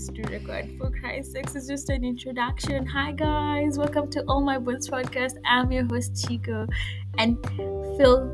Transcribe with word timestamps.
this 0.00 0.08
to 0.14 0.22
record. 0.32 0.70
For 0.78 0.90
Christ's 0.90 1.32
sake, 1.32 1.46
it's 1.54 1.66
just 1.66 1.90
an 1.90 2.04
introduction. 2.04 2.86
Hi, 2.86 3.12
guys. 3.12 3.78
Welcome 3.78 4.10
to 4.12 4.24
All 4.28 4.40
My 4.40 4.58
Bones 4.58 4.88
podcast. 4.88 5.34
I'm 5.44 5.70
your 5.72 5.84
host, 5.84 6.26
Chico. 6.26 6.66
And 7.18 7.36
Phil 7.96 8.30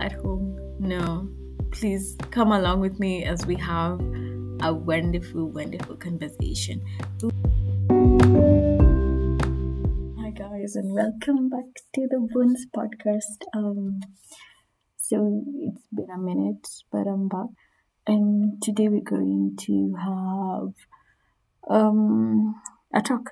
at 0.00 0.12
home. 0.12 0.58
No, 0.78 1.28
please 1.70 2.16
come 2.30 2.52
along 2.52 2.80
with 2.80 3.00
me 3.00 3.24
as 3.24 3.46
we 3.46 3.56
have 3.56 4.00
a 4.60 4.74
wonderful, 4.74 5.48
wonderful 5.50 5.96
conversation. 5.96 6.82
Hi, 10.20 10.30
guys, 10.30 10.76
and 10.76 10.92
welcome 10.92 11.48
back 11.48 11.70
to 11.94 12.06
the 12.10 12.28
Bones 12.32 12.66
podcast. 12.76 13.40
Um, 13.54 14.00
so 14.98 15.44
it's 15.60 15.86
been 15.94 16.10
a 16.14 16.18
minute, 16.18 16.66
but 16.92 17.06
I'm 17.06 17.28
back 17.28 17.48
and 18.06 18.62
today 18.62 18.88
we're 18.88 19.00
going 19.00 19.56
to 19.58 19.94
have 19.98 20.74
um 21.68 22.60
a 22.94 23.02
talk. 23.02 23.30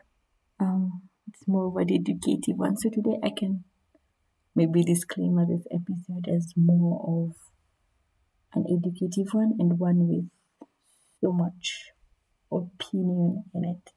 Um, 0.60 1.02
it's 1.28 1.46
more 1.46 1.66
of 1.66 1.76
a 1.76 1.92
educative 1.92 2.56
one. 2.56 2.76
So 2.76 2.90
today 2.90 3.18
I 3.22 3.30
can 3.30 3.64
maybe 4.54 4.82
disclaimer 4.82 5.46
this 5.46 5.66
episode 5.70 6.28
as 6.28 6.52
more 6.56 7.00
of 7.06 7.36
an 8.54 8.64
educative 8.70 9.32
one 9.32 9.54
and 9.58 9.78
one 9.78 10.08
with 10.08 10.28
so 11.20 11.32
much 11.32 11.90
opinion 12.52 13.44
in 13.54 13.64
it. 13.64 13.92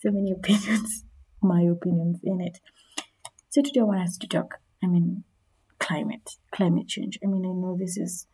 So 0.00 0.10
many 0.10 0.32
opinions, 0.38 1.04
my 1.42 1.62
opinions 1.62 2.20
in 2.22 2.40
it. 2.40 2.58
So 3.50 3.62
today 3.62 3.80
I 3.80 3.84
want 3.84 4.02
us 4.02 4.18
to 4.18 4.26
talk. 4.26 4.60
I 4.82 4.86
mean, 4.86 5.24
climate, 5.78 6.36
climate 6.52 6.88
change. 6.88 7.18
I 7.22 7.26
mean, 7.26 7.44
I 7.44 7.52
know 7.52 7.76
this 7.78 7.96
is 7.96 8.26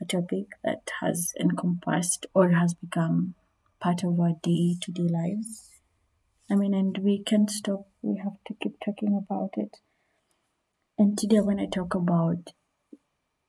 a 0.00 0.04
topic 0.04 0.46
that 0.62 0.90
has 1.00 1.32
encompassed 1.38 2.26
or 2.34 2.50
has 2.50 2.74
become 2.74 3.34
part 3.80 4.02
of 4.04 4.18
our 4.18 4.32
day 4.42 4.76
to 4.80 4.92
day 4.92 5.08
lives. 5.08 5.70
I 6.50 6.56
mean, 6.56 6.74
and 6.74 6.98
we 6.98 7.22
can't 7.22 7.50
stop, 7.50 7.86
we 8.02 8.20
have 8.22 8.36
to 8.46 8.54
keep 8.60 8.78
talking 8.84 9.16
about 9.16 9.50
it. 9.56 9.78
And 10.98 11.18
today, 11.18 11.40
when 11.40 11.58
I 11.58 11.66
talk 11.66 11.94
about 11.94 12.52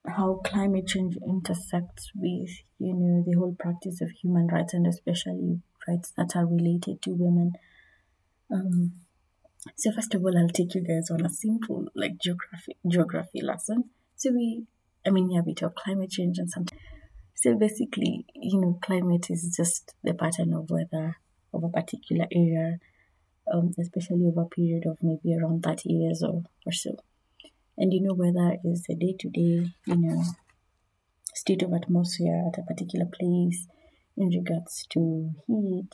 how 0.07 0.41
climate 0.45 0.87
change 0.87 1.17
intersects 1.27 2.11
with, 2.15 2.49
you 2.79 2.93
know, 2.93 3.23
the 3.25 3.37
whole 3.37 3.55
practice 3.57 4.01
of 4.01 4.11
human 4.21 4.47
rights 4.47 4.73
and 4.73 4.87
especially 4.87 5.61
rights 5.87 6.11
that 6.17 6.35
are 6.35 6.45
related 6.45 7.01
to 7.03 7.11
women. 7.11 7.53
Um, 8.51 8.93
so 9.75 9.91
first 9.91 10.13
of 10.13 10.23
all, 10.23 10.37
I'll 10.37 10.49
take 10.49 10.75
you 10.75 10.81
guys 10.81 11.09
on 11.09 11.25
a 11.25 11.29
simple 11.29 11.87
like 11.95 12.17
geography 12.21 12.77
geography 12.87 13.41
lesson. 13.41 13.85
So 14.15 14.31
we 14.31 14.65
I 15.05 15.11
mean, 15.11 15.29
yeah, 15.29 15.41
we 15.45 15.53
talk 15.53 15.75
climate 15.75 16.09
change 16.09 16.37
and 16.37 16.49
something. 16.49 16.74
So 17.45 17.53
basically, 17.53 18.25
you 18.33 18.59
know, 18.59 18.79
climate 18.81 19.27
is 19.29 19.55
just 19.55 19.93
the 20.03 20.15
pattern 20.15 20.51
of 20.51 20.71
weather 20.71 21.17
of 21.53 21.63
a 21.63 21.69
particular 21.69 22.25
area, 22.31 22.79
um, 23.53 23.71
especially 23.79 24.25
over 24.25 24.41
a 24.41 24.45
period 24.45 24.87
of 24.87 24.97
maybe 25.03 25.37
around 25.37 25.61
30 25.61 25.93
years 25.93 26.23
or, 26.23 26.41
or 26.65 26.71
so. 26.71 26.97
And 27.77 27.93
you 27.93 28.01
know, 28.01 28.15
weather 28.15 28.57
is 28.63 28.85
the 28.89 28.95
day 28.95 29.15
to 29.19 29.29
day, 29.29 29.71
you 29.85 29.95
know, 29.95 30.23
state 31.35 31.61
of 31.61 31.71
atmosphere 31.71 32.45
at 32.51 32.57
a 32.57 32.63
particular 32.63 33.05
place 33.05 33.67
in 34.17 34.29
regards 34.29 34.87
to 34.93 35.29
heat, 35.45 35.89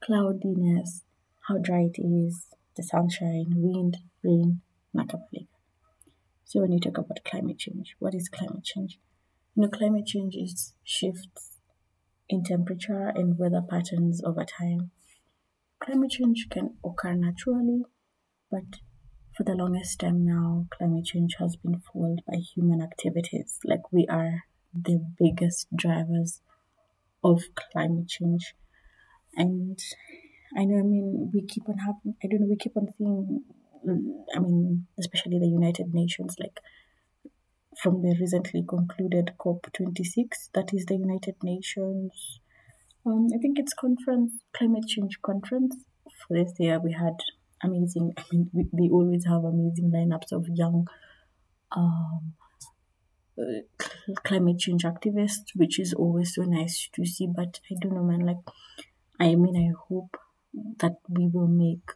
cloudiness, 0.00 1.04
how 1.46 1.58
dry 1.58 1.82
it 1.82 2.02
is, 2.02 2.46
the 2.76 2.82
sunshine, 2.82 3.54
wind, 3.54 3.98
rain, 4.24 4.60
nakapalika. 4.92 5.46
So 6.46 6.62
when 6.62 6.72
you 6.72 6.80
talk 6.80 6.98
about 6.98 7.22
climate 7.24 7.60
change, 7.60 7.94
what 8.00 8.12
is 8.12 8.28
climate 8.28 8.64
change? 8.64 8.98
You 9.56 9.62
know, 9.62 9.68
climate 9.68 10.06
change 10.06 10.36
is 10.36 10.74
shifts 10.84 11.56
in 12.28 12.44
temperature 12.44 13.08
and 13.14 13.38
weather 13.38 13.62
patterns 13.62 14.22
over 14.22 14.44
time. 14.44 14.90
Climate 15.80 16.10
change 16.10 16.48
can 16.50 16.76
occur 16.84 17.14
naturally, 17.14 17.82
but 18.50 18.80
for 19.34 19.44
the 19.44 19.54
longest 19.54 20.00
time 20.00 20.26
now, 20.26 20.66
climate 20.70 21.06
change 21.06 21.36
has 21.38 21.56
been 21.56 21.80
fueled 21.80 22.20
by 22.26 22.36
human 22.36 22.82
activities. 22.82 23.58
Like 23.64 23.90
we 23.90 24.06
are 24.10 24.44
the 24.74 25.02
biggest 25.18 25.68
drivers 25.74 26.42
of 27.24 27.42
climate 27.72 28.08
change. 28.08 28.54
And 29.36 29.78
I 30.54 30.66
know, 30.66 30.78
I 30.78 30.82
mean, 30.82 31.30
we 31.32 31.46
keep 31.46 31.66
on 31.68 31.78
having, 31.78 32.14
I 32.22 32.26
don't 32.28 32.40
know, 32.40 32.46
we 32.46 32.56
keep 32.56 32.76
on 32.76 32.88
seeing 32.98 33.42
I 34.34 34.38
mean, 34.40 34.86
especially 34.98 35.38
the 35.38 35.46
United 35.46 35.94
Nations, 35.94 36.36
like 36.40 36.60
from 37.82 38.02
the 38.02 38.16
recently 38.20 38.64
concluded 38.66 39.32
COP26, 39.38 40.50
that 40.54 40.72
is 40.72 40.86
the 40.86 40.96
United 40.96 41.36
Nations. 41.42 42.40
Um, 43.04 43.28
I 43.34 43.38
think 43.38 43.58
it's 43.58 43.74
conference, 43.74 44.32
climate 44.56 44.86
change 44.88 45.20
conference. 45.22 45.76
For 46.26 46.36
this 46.36 46.54
year, 46.58 46.80
we 46.80 46.92
had 46.92 47.14
amazing. 47.62 48.12
I 48.16 48.22
mean, 48.32 48.50
we, 48.52 48.64
they 48.72 48.88
always 48.90 49.26
have 49.26 49.44
amazing 49.44 49.92
lineups 49.94 50.32
of 50.32 50.46
young 50.48 50.86
um, 51.72 52.34
uh, 53.38 54.14
climate 54.24 54.58
change 54.58 54.84
activists, 54.84 55.50
which 55.54 55.78
is 55.78 55.92
always 55.92 56.34
so 56.34 56.42
nice 56.42 56.88
to 56.94 57.04
see. 57.04 57.28
But 57.34 57.60
I 57.70 57.76
don't 57.80 57.94
know, 57.94 58.04
man. 58.04 58.20
Like, 58.20 58.44
I 59.20 59.34
mean, 59.34 59.56
I 59.56 59.72
hope 59.88 60.16
that 60.78 60.96
we 61.08 61.28
will 61.28 61.48
make 61.48 61.90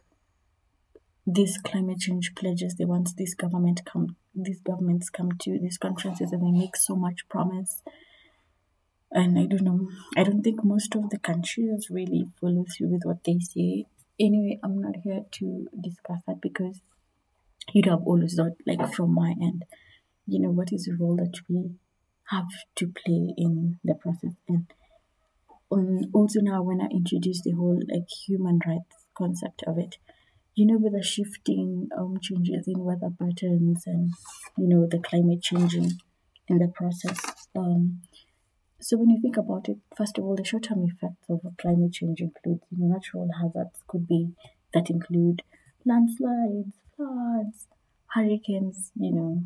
these 1.25 1.57
climate 1.57 1.99
change 1.99 2.33
pledges 2.35 2.75
the 2.75 2.85
want 2.85 3.09
this 3.17 3.33
government 3.33 3.81
come 3.85 4.17
these 4.35 4.61
governments 4.61 5.09
come 5.09 5.31
to 5.39 5.59
these 5.59 5.77
conferences 5.77 6.31
and 6.31 6.41
they 6.41 6.59
make 6.59 6.75
so 6.75 6.95
much 6.95 7.27
promise. 7.29 7.81
And 9.13 9.37
i 9.37 9.45
don't 9.45 9.63
know 9.63 9.89
i 10.15 10.23
don't 10.23 10.41
think 10.41 10.63
most 10.63 10.95
of 10.95 11.09
the 11.09 11.19
countries 11.19 11.89
really 11.89 12.29
follow 12.39 12.65
through 12.65 12.87
with 12.93 13.01
what 13.03 13.23
they 13.25 13.39
say. 13.39 13.85
Anyway 14.17 14.59
i'm 14.63 14.79
not 14.79 14.95
here 15.03 15.25
to 15.31 15.67
discuss 15.79 16.21
that 16.27 16.39
because 16.41 16.79
you'd 17.73 17.87
have 17.87 18.03
always 18.05 18.35
thought 18.35 18.53
like 18.65 18.93
from 18.93 19.13
my 19.13 19.35
end 19.41 19.65
you 20.25 20.39
know 20.39 20.49
what 20.49 20.71
is 20.71 20.85
the 20.85 20.95
role 20.97 21.17
that 21.17 21.41
we 21.49 21.71
have 22.29 22.47
to 22.75 22.87
play 22.87 23.33
in 23.37 23.79
the 23.83 23.93
process? 23.93 24.31
And 24.47 24.71
um, 25.71 26.01
also 26.13 26.39
now 26.41 26.61
when 26.61 26.81
i 26.81 26.85
introduce 26.85 27.41
the 27.41 27.51
whole 27.51 27.79
like 27.89 28.07
human 28.27 28.59
rights 28.65 29.05
concept 29.17 29.63
of 29.67 29.77
it 29.77 29.97
you 30.55 30.65
know, 30.65 30.77
with 30.77 30.93
the 30.93 31.03
shifting 31.03 31.89
um, 31.97 32.17
changes 32.21 32.67
in 32.67 32.79
weather 32.79 33.09
patterns 33.17 33.83
and, 33.85 34.11
you 34.57 34.67
know, 34.67 34.87
the 34.89 34.99
climate 34.99 35.41
changing 35.41 35.93
in 36.47 36.57
the 36.59 36.67
process. 36.67 37.19
Um, 37.55 38.01
so 38.79 38.97
when 38.97 39.09
you 39.09 39.21
think 39.21 39.37
about 39.37 39.69
it, 39.69 39.77
first 39.95 40.17
of 40.17 40.25
all, 40.25 40.35
the 40.35 40.43
short-term 40.43 40.85
effects 40.85 41.29
of 41.29 41.41
climate 41.57 41.93
change 41.93 42.19
include, 42.19 42.59
you 42.69 42.77
know, 42.79 42.93
natural 42.93 43.29
hazards 43.39 43.79
could 43.87 44.07
be 44.07 44.31
that 44.73 44.89
include 44.89 45.43
landslides, 45.85 46.73
floods, 46.95 47.67
hurricanes, 48.07 48.91
you 48.95 49.11
know, 49.13 49.43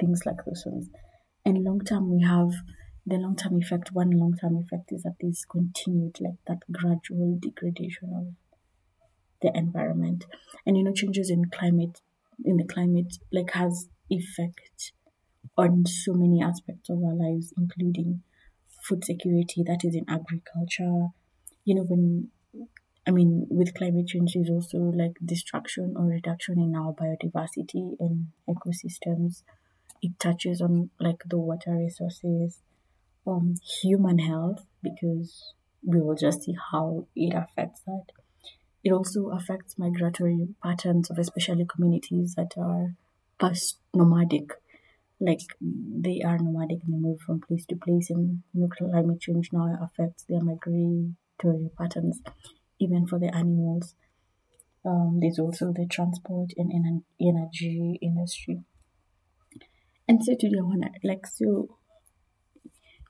things 0.00 0.24
like 0.24 0.44
those 0.46 0.64
ones. 0.66 0.88
And 1.44 1.64
long 1.64 1.80
term, 1.80 2.10
we 2.10 2.22
have 2.22 2.52
the 3.06 3.16
long 3.16 3.36
term 3.36 3.60
effect. 3.60 3.92
One 3.92 4.10
long 4.10 4.36
term 4.40 4.56
effect 4.56 4.92
is 4.92 5.02
that 5.02 5.16
there's 5.20 5.44
continued, 5.44 6.18
like 6.20 6.38
that 6.46 6.60
gradual 6.70 7.38
degradation 7.40 8.12
of 8.14 8.34
the 9.42 9.50
environment. 9.54 10.26
And 10.66 10.76
you 10.76 10.84
know 10.84 10.92
changes 10.92 11.30
in 11.30 11.50
climate 11.50 12.00
in 12.44 12.56
the 12.56 12.64
climate 12.64 13.18
like 13.32 13.50
has 13.52 13.88
effect 14.10 14.92
on 15.56 15.86
so 15.86 16.14
many 16.14 16.42
aspects 16.42 16.90
of 16.90 16.98
our 17.04 17.14
lives 17.14 17.52
including 17.58 18.22
food 18.68 19.04
security 19.04 19.62
that 19.64 19.80
is 19.84 19.94
in 19.96 20.06
agriculture. 20.08 21.08
You 21.64 21.76
know 21.76 21.84
when 21.84 22.30
i 23.06 23.10
mean 23.10 23.46
with 23.50 23.74
climate 23.74 24.06
change 24.06 24.36
is 24.36 24.50
also 24.50 24.78
like 25.02 25.16
destruction 25.24 25.94
or 25.96 26.04
reduction 26.06 26.60
in 26.60 26.74
our 26.76 26.92
biodiversity 26.94 27.96
and 28.00 28.28
ecosystems. 28.48 29.42
It 30.02 30.18
touches 30.20 30.60
on 30.60 30.90
like 31.00 31.22
the 31.26 31.38
water 31.38 31.72
resources 31.76 32.60
um 33.26 33.54
human 33.82 34.18
health 34.20 34.64
because 34.82 35.54
we 35.84 36.00
will 36.00 36.16
just 36.16 36.42
see 36.44 36.56
how 36.72 37.06
it 37.16 37.34
affects 37.34 37.82
that 37.86 38.06
it 38.84 38.92
also 38.92 39.30
affects 39.30 39.78
migratory 39.78 40.48
patterns 40.62 41.10
of 41.10 41.18
especially 41.18 41.66
communities 41.66 42.34
that 42.36 42.52
are 42.56 42.94
past 43.40 43.78
nomadic. 43.94 44.52
Like 45.20 45.40
they 45.60 46.22
are 46.24 46.38
nomadic 46.38 46.82
and 46.84 46.94
they 46.94 46.98
move 46.98 47.20
from 47.20 47.40
place 47.40 47.66
to 47.66 47.76
place, 47.76 48.10
and 48.10 48.42
you 48.54 48.62
know, 48.62 48.68
climate 48.68 49.20
change 49.20 49.50
now 49.52 49.76
affects 49.82 50.24
their 50.24 50.40
migratory 50.40 51.70
patterns, 51.76 52.20
even 52.78 53.06
for 53.06 53.18
the 53.18 53.34
animals. 53.34 53.94
Um, 54.84 55.18
there's 55.20 55.38
also 55.38 55.72
the 55.72 55.86
transport 55.86 56.52
and 56.56 56.72
energy 57.20 57.98
industry. 58.02 58.64
And 60.08 60.24
so 60.24 60.34
today 60.34 60.58
I 60.58 60.62
wanna 60.62 60.90
like 61.04 61.26
so 61.26 61.78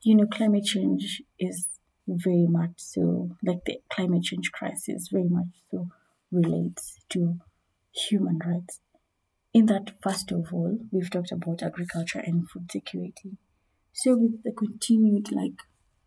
you 0.03 0.15
know 0.17 0.27
climate 0.27 0.65
change 0.65 1.23
is 1.39 1.69
very 2.09 2.47
much 2.49 2.73
so, 2.77 3.37
like 3.45 3.65
the 3.67 3.81
climate 3.91 4.23
change 4.23 4.51
crisis, 4.53 5.09
very 5.13 5.29
much 5.29 5.47
so 5.71 5.89
relates 6.33 6.97
to 7.11 7.39
human 7.93 8.39
rights. 8.45 8.81
In 9.55 9.67
that, 9.67 9.93
first 10.03 10.31
of 10.33 10.53
all, 10.53 10.79
we've 10.91 11.11
talked 11.11 11.33
about 11.33 11.63
agriculture 11.63 12.21
and 12.25 12.49
food 12.49 12.71
security. 12.71 13.39
So, 13.93 14.17
with 14.17 14.43
the 14.45 14.53
continued, 14.53 15.33
like, 15.33 15.63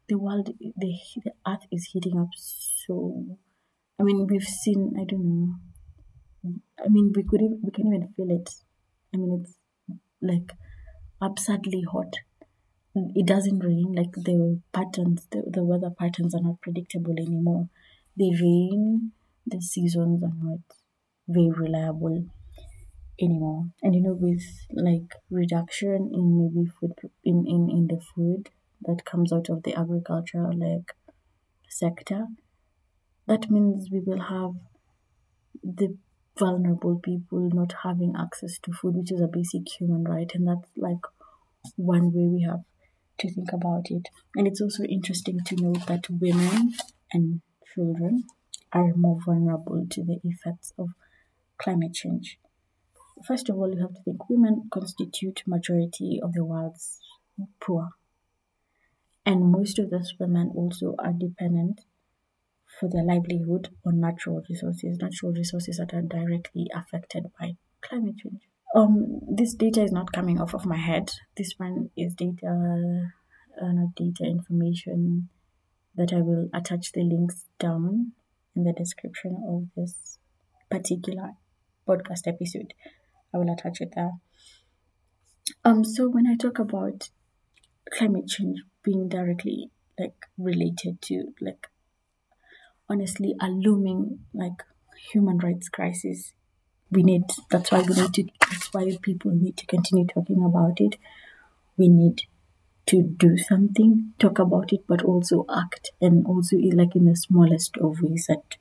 the 0.08 0.18
world, 0.18 0.50
the 0.60 0.94
the 1.24 1.32
earth 1.48 1.66
is 1.72 1.90
heating 1.92 2.20
up 2.20 2.30
so. 2.36 3.38
I 4.00 4.04
mean, 4.04 4.28
we've 4.28 4.44
seen. 4.44 4.96
I 5.00 5.06
don't 5.06 5.26
know. 5.26 5.56
I 6.84 6.90
mean, 6.90 7.14
we 7.16 7.24
could 7.24 7.42
we 7.64 7.72
can 7.72 7.88
even 7.88 8.14
feel 8.16 8.32
it. 8.32 8.50
I 9.14 9.18
mean, 9.18 9.42
it's 9.42 9.56
like 10.22 10.52
absurdly 11.22 11.84
hot. 11.92 12.14
It 12.94 13.26
doesn't 13.26 13.60
rain. 13.60 13.94
Like 13.94 14.12
the 14.14 14.62
patterns, 14.74 15.28
the, 15.32 15.44
the 15.48 15.64
weather 15.64 15.90
patterns 15.90 16.36
are 16.36 16.42
not 16.42 16.62
predictable 16.62 17.16
anymore. 17.18 17.70
The 18.18 18.32
rain, 18.42 19.14
the 19.46 19.62
seasons 19.62 20.24
are 20.24 20.34
not 20.38 20.60
very 21.28 21.50
reliable 21.52 22.26
anymore. 23.22 23.68
And 23.82 23.96
you 23.96 24.02
know, 24.02 24.14
with 24.14 24.44
like 24.74 25.16
reduction 25.30 26.12
in 26.14 26.38
maybe 26.38 26.70
food 26.70 26.94
in, 27.24 27.46
in, 27.48 27.70
in 27.70 27.88
the 27.88 28.02
food 28.14 28.50
that 28.82 29.06
comes 29.06 29.32
out 29.32 29.50
of 29.50 29.64
the 29.64 29.74
agriculture 29.74 30.52
like 30.54 30.94
sector, 31.70 32.28
that 33.28 33.50
means 33.50 33.90
we 33.92 34.02
will 34.02 34.22
have 34.22 34.54
the 35.64 35.98
vulnerable 36.38 37.00
people 37.00 37.50
not 37.54 37.74
having 37.84 38.14
access 38.18 38.58
to 38.60 38.72
food, 38.72 38.96
which 38.96 39.12
is 39.12 39.22
a 39.22 39.28
basic 39.28 39.68
human 39.80 40.04
right, 40.04 40.32
and 40.34 40.48
that's 40.48 40.70
like 40.76 41.04
one 41.78 42.12
way 42.14 42.28
we 42.28 42.42
have 42.44 42.62
to 43.22 43.32
think 43.32 43.54
about 43.54 43.90
it. 43.90 44.10
And 44.36 44.48
it's 44.48 44.62
also 44.62 44.84
interesting 44.84 45.40
to 45.46 45.56
note 45.56 45.88
that 45.88 46.10
women 46.10 46.74
and 47.14 47.42
children 47.74 48.26
are 48.74 48.94
more 48.96 49.20
vulnerable 49.26 49.86
to 49.90 50.04
the 50.04 50.20
effects 50.24 50.74
of 50.78 50.90
climate 51.58 51.94
change. 51.94 52.38
First 53.26 53.50
of 53.50 53.58
all, 53.58 53.74
you 53.74 53.82
have 53.82 53.94
to 53.94 54.02
think 54.04 54.30
women 54.30 54.68
constitute 54.72 55.44
majority 55.46 56.20
of 56.22 56.34
the 56.34 56.44
world's 56.44 57.00
poor. 57.60 57.90
And 59.26 59.52
most 59.52 59.78
of 59.78 59.92
those 59.92 60.14
women 60.20 60.52
also 60.56 60.96
are 60.98 61.14
dependent 61.14 61.82
for 62.80 62.90
their 62.90 63.04
livelihood 63.04 63.70
on 63.86 64.00
natural 64.00 64.42
resources, 64.50 64.98
natural 65.00 65.34
resources 65.34 65.78
that 65.78 65.94
are 65.94 66.02
directly 66.02 66.68
affected 66.74 67.26
by 67.40 67.56
climate 67.82 68.18
change. 68.18 68.42
Um, 68.74 69.20
this 69.30 69.54
data 69.54 69.84
is 69.84 69.92
not 69.92 70.14
coming 70.14 70.40
off 70.40 70.54
of 70.54 70.66
my 70.66 70.78
head. 70.78 71.12
This 71.36 71.54
one 71.58 71.90
is 71.98 72.14
data, 72.14 73.12
uh, 73.62 73.72
not 73.72 73.96
data 73.96 74.24
information 74.24 75.30
that 75.96 76.14
I 76.14 76.22
will 76.22 76.50
attach 76.54 76.94
the 76.94 77.04
links 77.04 77.46
down 77.60 78.14
in 78.56 78.64
the 78.64 78.74
description 78.74 79.44
of 79.48 79.68
this 79.76 80.18
particular 80.70 81.32
podcast 81.88 82.28
episode. 82.28 82.74
I 83.34 83.38
will 83.38 83.52
attach 83.52 83.82
it 83.82 83.92
there. 83.96 84.12
Um, 85.66 85.84
so 85.84 86.10
when 86.10 86.28
I 86.28 86.36
talk 86.36 86.60
about 86.60 87.10
climate 87.92 88.28
change 88.28 88.62
being 88.84 89.10
directly 89.10 89.70
like 90.00 90.26
related 90.38 91.02
to 91.02 91.34
like 91.42 91.68
honestly 92.90 93.36
a 93.42 93.48
looming 93.48 94.20
like 94.34 94.64
human 95.12 95.38
rights 95.38 95.70
crisis, 95.70 96.34
we 96.92 97.04
need 97.04 97.24
that's 97.50 97.72
why 97.72 97.82
we 97.82 97.96
need 97.96 98.14
to 98.14 98.24
that's 98.50 98.74
why 98.74 98.98
people 99.02 99.32
need 99.32 99.58
to 99.58 99.66
continue 99.66 100.06
talking 100.06 100.44
about 100.44 100.80
it. 100.80 100.98
We 101.78 101.88
need 101.88 102.24
to 102.88 103.02
do 103.02 103.38
something, 103.38 104.14
talk 104.20 104.40
about 104.40 104.74
it, 104.74 104.82
but 104.88 105.04
also 105.04 105.46
act 105.50 105.92
and 106.02 106.26
also 106.26 106.58
like 106.58 106.96
in 106.96 107.06
the 107.06 107.16
smallest 107.16 107.78
of 107.78 108.02
ways 108.02 108.26
that 108.28 108.58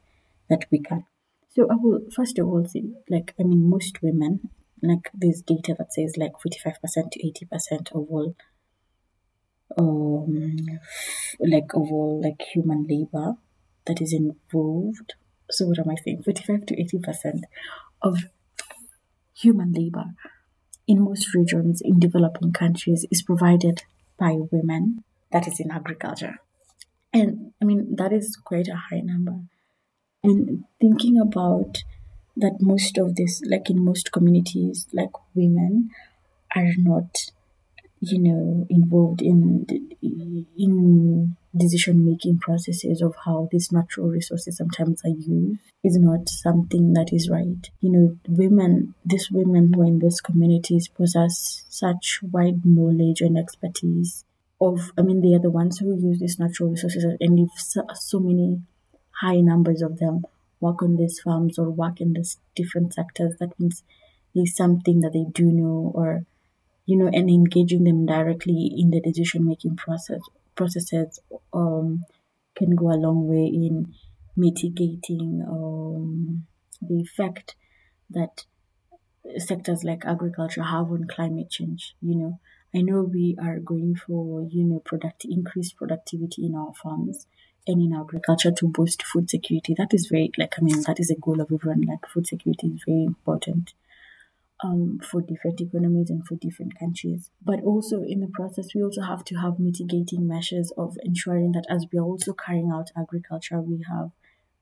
that 0.48 0.66
we 0.70 0.78
can. 0.78 1.04
So 1.48 1.66
I 1.70 1.74
will 1.74 2.02
first 2.14 2.38
of 2.38 2.46
all 2.46 2.64
say 2.64 2.84
like 3.08 3.34
I 3.38 3.42
mean 3.42 3.68
most 3.68 4.00
women 4.02 4.50
like 4.82 5.10
this 5.12 5.42
data 5.42 5.74
that 5.78 5.92
says 5.92 6.16
like 6.16 6.32
45% 6.32 7.10
to 7.10 7.46
80% 7.46 7.92
of 7.92 8.06
all 8.10 8.34
um 9.78 10.66
like 11.38 11.72
of 11.74 11.92
all 11.92 12.20
like 12.22 12.42
human 12.52 12.86
labor 12.88 13.36
that 13.86 14.00
is 14.00 14.12
involved 14.12 15.14
so 15.48 15.66
what 15.66 15.78
am 15.78 15.90
i 15.90 15.94
saying 15.94 16.22
45 16.22 16.66
to 16.66 16.74
80% 16.76 17.42
of 18.02 18.18
human 19.34 19.72
labor 19.72 20.04
in 20.86 21.00
most 21.00 21.34
regions 21.34 21.80
in 21.84 21.98
developing 21.98 22.52
countries 22.52 23.06
is 23.10 23.22
provided 23.22 23.82
by 24.18 24.36
women 24.50 25.04
that 25.32 25.46
is 25.46 25.60
in 25.60 25.70
agriculture. 25.70 26.36
And 27.12 27.52
i 27.60 27.64
mean 27.64 27.96
that 27.96 28.12
is 28.12 28.36
quite 28.36 28.68
a 28.68 28.82
high 28.88 29.00
number. 29.00 29.36
And 30.22 30.64
thinking 30.80 31.18
about 31.18 31.78
that 32.36 32.58
most 32.60 32.98
of 32.98 33.16
this 33.16 33.40
like 33.46 33.70
in 33.70 33.84
most 33.84 34.12
communities 34.12 34.86
like 34.92 35.10
women 35.34 35.90
are 36.54 36.72
not 36.78 37.16
you 38.00 38.18
know 38.18 38.66
involved 38.68 39.22
in 39.22 39.66
in 40.02 41.36
decision 41.56 42.04
making 42.04 42.38
processes 42.38 43.02
of 43.02 43.14
how 43.24 43.48
these 43.50 43.72
natural 43.72 44.08
resources 44.08 44.56
sometimes 44.56 45.02
are 45.04 45.10
used 45.10 45.60
is 45.82 45.98
not 45.98 46.28
something 46.28 46.92
that 46.92 47.12
is 47.12 47.28
right. 47.28 47.70
You 47.80 47.90
know 47.92 48.18
women 48.28 48.94
these 49.04 49.30
women 49.30 49.72
who 49.72 49.82
are 49.82 49.86
in 49.86 49.98
these 49.98 50.20
communities 50.20 50.88
possess 50.88 51.64
such 51.68 52.20
wide 52.22 52.64
knowledge 52.64 53.20
and 53.20 53.36
expertise 53.36 54.24
of 54.60 54.92
i 54.98 55.02
mean 55.02 55.22
they 55.22 55.34
are 55.34 55.40
the 55.40 55.50
ones 55.50 55.78
who 55.78 55.98
use 55.98 56.20
these 56.20 56.38
natural 56.38 56.68
resources 56.68 57.02
and 57.18 57.38
if 57.38 57.50
so, 57.58 57.82
so 57.94 58.20
many 58.20 58.60
high 59.22 59.40
numbers 59.40 59.80
of 59.80 59.98
them 59.98 60.22
work 60.60 60.82
on 60.82 60.96
these 60.96 61.20
farms 61.20 61.58
or 61.58 61.70
work 61.70 62.00
in 62.00 62.12
these 62.12 62.38
different 62.54 62.92
sectors, 62.94 63.34
that 63.40 63.58
means 63.58 63.82
there's 64.34 64.54
something 64.54 65.00
that 65.00 65.12
they 65.12 65.24
do 65.32 65.44
know 65.50 65.90
or 65.94 66.24
you 66.86 66.96
know, 66.96 67.06
and 67.06 67.30
engaging 67.30 67.84
them 67.84 68.04
directly 68.04 68.68
in 68.76 68.90
the 68.90 69.00
decision 69.00 69.46
making 69.46 69.76
process 69.76 70.20
processes 70.60 71.18
um, 71.54 72.04
can 72.54 72.76
go 72.76 72.86
a 72.92 73.02
long 73.06 73.26
way 73.26 73.46
in 73.46 73.94
mitigating 74.36 75.42
um, 75.48 76.46
the 76.82 77.00
effect 77.00 77.56
that 78.10 78.44
sectors 79.38 79.84
like 79.84 80.04
agriculture 80.04 80.62
have 80.62 80.90
on 80.92 81.06
climate 81.08 81.50
change. 81.50 81.94
You 82.02 82.14
know, 82.16 82.40
I 82.74 82.82
know 82.82 83.00
we 83.02 83.36
are 83.42 83.58
going 83.58 83.94
for 83.96 84.42
you 84.42 84.64
know 84.64 84.80
product 84.80 85.24
increased 85.24 85.76
productivity 85.76 86.44
in 86.46 86.54
our 86.54 86.74
farms, 86.74 87.26
and 87.66 87.80
in 87.80 87.98
agriculture 87.98 88.52
to 88.58 88.68
boost 88.68 89.02
food 89.02 89.30
security. 89.30 89.74
That 89.76 89.94
is 89.94 90.08
very 90.10 90.30
like 90.36 90.54
I 90.58 90.62
mean 90.62 90.82
that 90.82 91.00
is 91.00 91.10
a 91.10 91.20
goal 91.26 91.40
of 91.40 91.50
everyone. 91.52 91.82
Like 91.92 92.06
food 92.06 92.26
security 92.26 92.66
is 92.68 92.82
very 92.86 93.04
important 93.04 93.72
um, 94.62 95.00
for 95.02 95.22
different 95.22 95.60
economies 95.60 96.10
and 96.10 96.26
for 96.26 96.36
different 96.36 96.78
countries. 96.78 97.30
But 97.42 97.62
also 97.62 98.02
in 98.02 98.20
the 98.20 98.28
process, 98.28 98.74
we 98.74 98.82
also 98.82 99.02
have 99.02 99.24
to 99.24 99.36
have 99.36 99.58
mitigating 99.58 100.26
measures 100.26 100.72
of 100.76 100.96
ensuring 101.02 101.52
that 101.52 101.64
as 101.68 101.86
we 101.92 101.98
are 101.98 102.04
also 102.04 102.32
carrying 102.34 102.70
out 102.72 102.90
agriculture, 102.96 103.60
we 103.60 103.84
have 103.88 104.10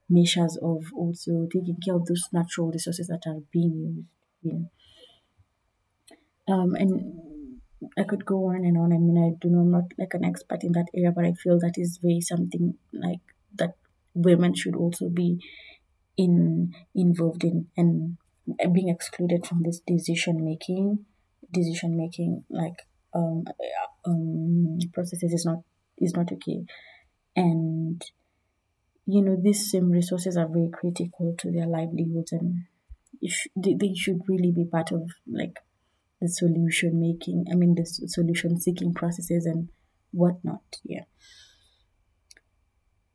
measures 0.08 0.56
of 0.62 0.84
also 0.94 1.46
taking 1.52 1.76
care 1.84 1.94
of 1.94 2.06
those 2.06 2.28
natural 2.32 2.70
resources 2.70 3.08
that 3.08 3.22
are 3.26 3.42
being 3.52 4.06
used. 4.42 4.66
Um, 6.46 6.74
and 6.76 7.60
I 7.98 8.04
could 8.04 8.24
go 8.24 8.48
on 8.48 8.64
and 8.64 8.78
on. 8.78 8.92
I 8.92 8.98
mean, 8.98 9.18
I 9.18 9.36
do 9.38 9.50
know 9.50 9.60
I'm 9.60 9.70
not 9.70 9.84
like 9.98 10.14
an 10.14 10.24
expert 10.24 10.64
in 10.64 10.72
that 10.72 10.86
area, 10.94 11.12
but 11.12 11.24
I 11.24 11.32
feel 11.32 11.58
that 11.58 11.74
is 11.76 11.98
very 12.02 12.20
something 12.20 12.74
like 12.92 13.20
that 13.56 13.74
women 14.14 14.54
should 14.54 14.74
also 14.74 15.08
be 15.08 15.44
in 16.16 16.74
involved 16.94 17.44
in 17.44 17.68
and 17.76 18.16
being 18.72 18.88
excluded 18.88 19.46
from 19.46 19.62
this 19.62 19.80
decision 19.86 20.44
making 20.44 21.04
decision 21.52 21.96
making 21.96 22.44
like 22.50 22.86
um, 23.14 23.44
um 24.04 24.78
processes 24.92 25.32
is 25.32 25.44
not 25.44 25.58
is 25.98 26.14
not 26.14 26.30
okay 26.32 26.64
and 27.36 28.02
you 29.06 29.22
know 29.22 29.36
these 29.40 29.70
same 29.70 29.90
resources 29.90 30.36
are 30.36 30.48
very 30.48 30.68
critical 30.72 31.34
to 31.38 31.50
their 31.50 31.66
livelihoods 31.66 32.32
and 32.32 32.64
they, 33.56 33.74
they 33.74 33.94
should 33.94 34.20
really 34.28 34.52
be 34.52 34.64
part 34.64 34.92
of 34.92 35.10
like 35.26 35.58
the 36.20 36.28
solution 36.28 37.00
making, 37.00 37.46
I 37.50 37.54
mean, 37.54 37.74
the 37.74 37.84
solution 37.84 38.60
seeking 38.60 38.94
processes 38.94 39.46
and 39.46 39.68
whatnot. 40.10 40.62
Yeah. 40.84 41.04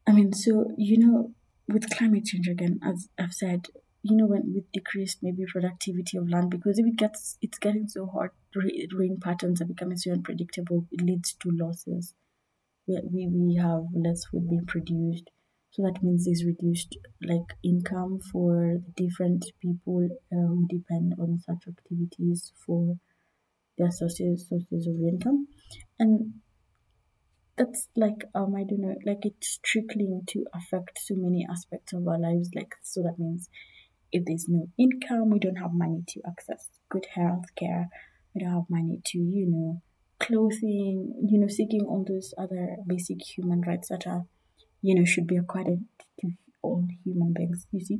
I 0.07 0.11
mean, 0.11 0.33
so, 0.33 0.71
you 0.77 0.97
know, 0.97 1.31
with 1.67 1.89
climate 1.89 2.25
change 2.25 2.47
again, 2.47 2.79
as 2.83 3.07
I've 3.17 3.33
said, 3.33 3.67
you 4.03 4.15
know, 4.17 4.27
when 4.27 4.53
with 4.53 4.71
decreased 4.71 5.19
maybe 5.23 5.45
productivity 5.51 6.17
of 6.17 6.29
land, 6.29 6.51
because 6.51 6.79
if 6.79 6.85
it 6.85 6.97
gets, 6.97 7.37
it's 7.41 7.57
getting 7.59 7.87
so 7.87 8.05
hot, 8.07 8.31
rain 8.55 9.19
patterns 9.21 9.61
are 9.61 9.65
becoming 9.65 9.97
so 9.97 10.11
unpredictable, 10.11 10.87
it 10.91 11.01
leads 11.01 11.33
to 11.35 11.49
losses. 11.51 12.13
We, 12.87 13.01
we, 13.11 13.27
we 13.27 13.55
have 13.57 13.85
less 13.93 14.25
food 14.25 14.49
being 14.49 14.65
produced. 14.65 15.29
So 15.71 15.83
that 15.83 16.03
means 16.03 16.25
there's 16.25 16.45
reduced 16.45 16.97
like 17.21 17.55
income 17.63 18.19
for 18.31 18.77
different 18.95 19.45
people 19.61 20.07
uh, 20.31 20.35
who 20.47 20.67
depend 20.69 21.15
on 21.19 21.39
such 21.39 21.67
activities 21.67 22.53
for 22.65 22.97
their 23.77 23.91
sources 23.91 24.47
sources 24.49 24.87
of 24.87 24.95
income, 25.01 25.47
and 25.99 26.41
that's 27.57 27.87
like 27.95 28.23
um 28.35 28.55
I 28.55 28.63
don't 28.63 28.81
know 28.81 28.95
like 29.05 29.25
it's 29.25 29.59
trickling 29.63 30.21
to 30.29 30.45
affect 30.53 30.99
so 30.99 31.15
many 31.15 31.45
aspects 31.49 31.93
of 31.93 32.07
our 32.07 32.19
lives. 32.19 32.49
Like 32.55 32.75
so 32.81 33.01
that 33.03 33.19
means 33.19 33.49
if 34.13 34.23
there's 34.25 34.47
no 34.47 34.69
income, 34.77 35.31
we 35.31 35.39
don't 35.39 35.57
have 35.57 35.73
money 35.73 36.03
to 36.07 36.21
access 36.25 36.69
good 36.89 37.07
health 37.13 37.53
care. 37.55 37.89
We 38.33 38.41
don't 38.41 38.53
have 38.53 38.69
money 38.69 39.01
to 39.03 39.17
you 39.17 39.47
know 39.49 39.81
clothing, 40.19 41.13
you 41.29 41.39
know, 41.39 41.47
seeking 41.47 41.81
all 41.81 42.05
those 42.07 42.33
other 42.37 42.77
basic 42.87 43.21
human 43.21 43.61
rights 43.61 43.89
that 43.89 44.07
are, 44.07 44.25
you 44.81 44.95
know, 44.95 45.03
should 45.03 45.27
be 45.27 45.35
accorded 45.35 45.83
to 46.21 46.31
all 46.61 46.87
human 47.03 47.33
beings, 47.33 47.67
you 47.71 47.81
see. 47.81 47.99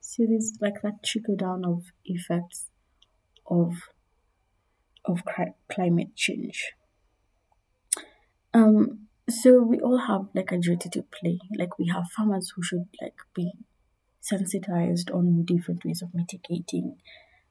So 0.00 0.24
there's 0.28 0.52
like 0.60 0.82
that 0.82 1.02
trickle 1.04 1.36
down 1.36 1.64
of 1.64 1.84
effects 2.04 2.68
of 3.46 3.74
of 5.04 5.22
climate 5.72 6.14
change. 6.14 6.72
Um, 8.52 9.06
so 9.30 9.62
we 9.62 9.78
all 9.80 9.98
have 9.98 10.28
like 10.34 10.52
a 10.52 10.58
duty 10.58 10.90
to 10.90 11.02
play. 11.02 11.38
Like 11.56 11.78
we 11.78 11.88
have 11.88 12.10
farmers 12.14 12.52
who 12.54 12.62
should 12.62 12.88
like 13.00 13.16
be 13.34 13.52
sensitized 14.20 15.10
on 15.10 15.44
different 15.44 15.84
ways 15.84 16.02
of 16.02 16.14
mitigating 16.14 16.96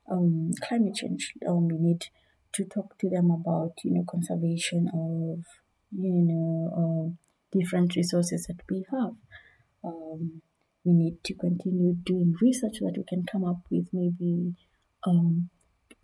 um, 0.09 0.51
climate 0.61 0.95
change. 0.95 1.33
Um, 1.47 1.67
we 1.67 1.77
need 1.77 2.05
to 2.53 2.65
talk 2.65 2.97
to 2.99 3.09
them 3.09 3.29
about 3.31 3.73
you 3.83 3.91
know 3.91 4.05
conservation 4.09 4.87
of 4.93 5.45
you 5.91 6.25
know 6.29 6.71
uh, 6.75 7.57
different 7.57 7.95
resources 7.95 8.47
that 8.47 8.61
we 8.69 8.85
have. 8.91 9.13
Um, 9.83 10.41
we 10.83 10.93
need 10.93 11.23
to 11.25 11.33
continue 11.33 11.93
doing 11.93 12.35
research 12.41 12.77
so 12.79 12.85
that 12.85 12.97
we 12.97 13.03
can 13.03 13.25
come 13.29 13.43
up 13.43 13.59
with 13.69 13.87
maybe 13.91 14.53
um, 15.05 15.49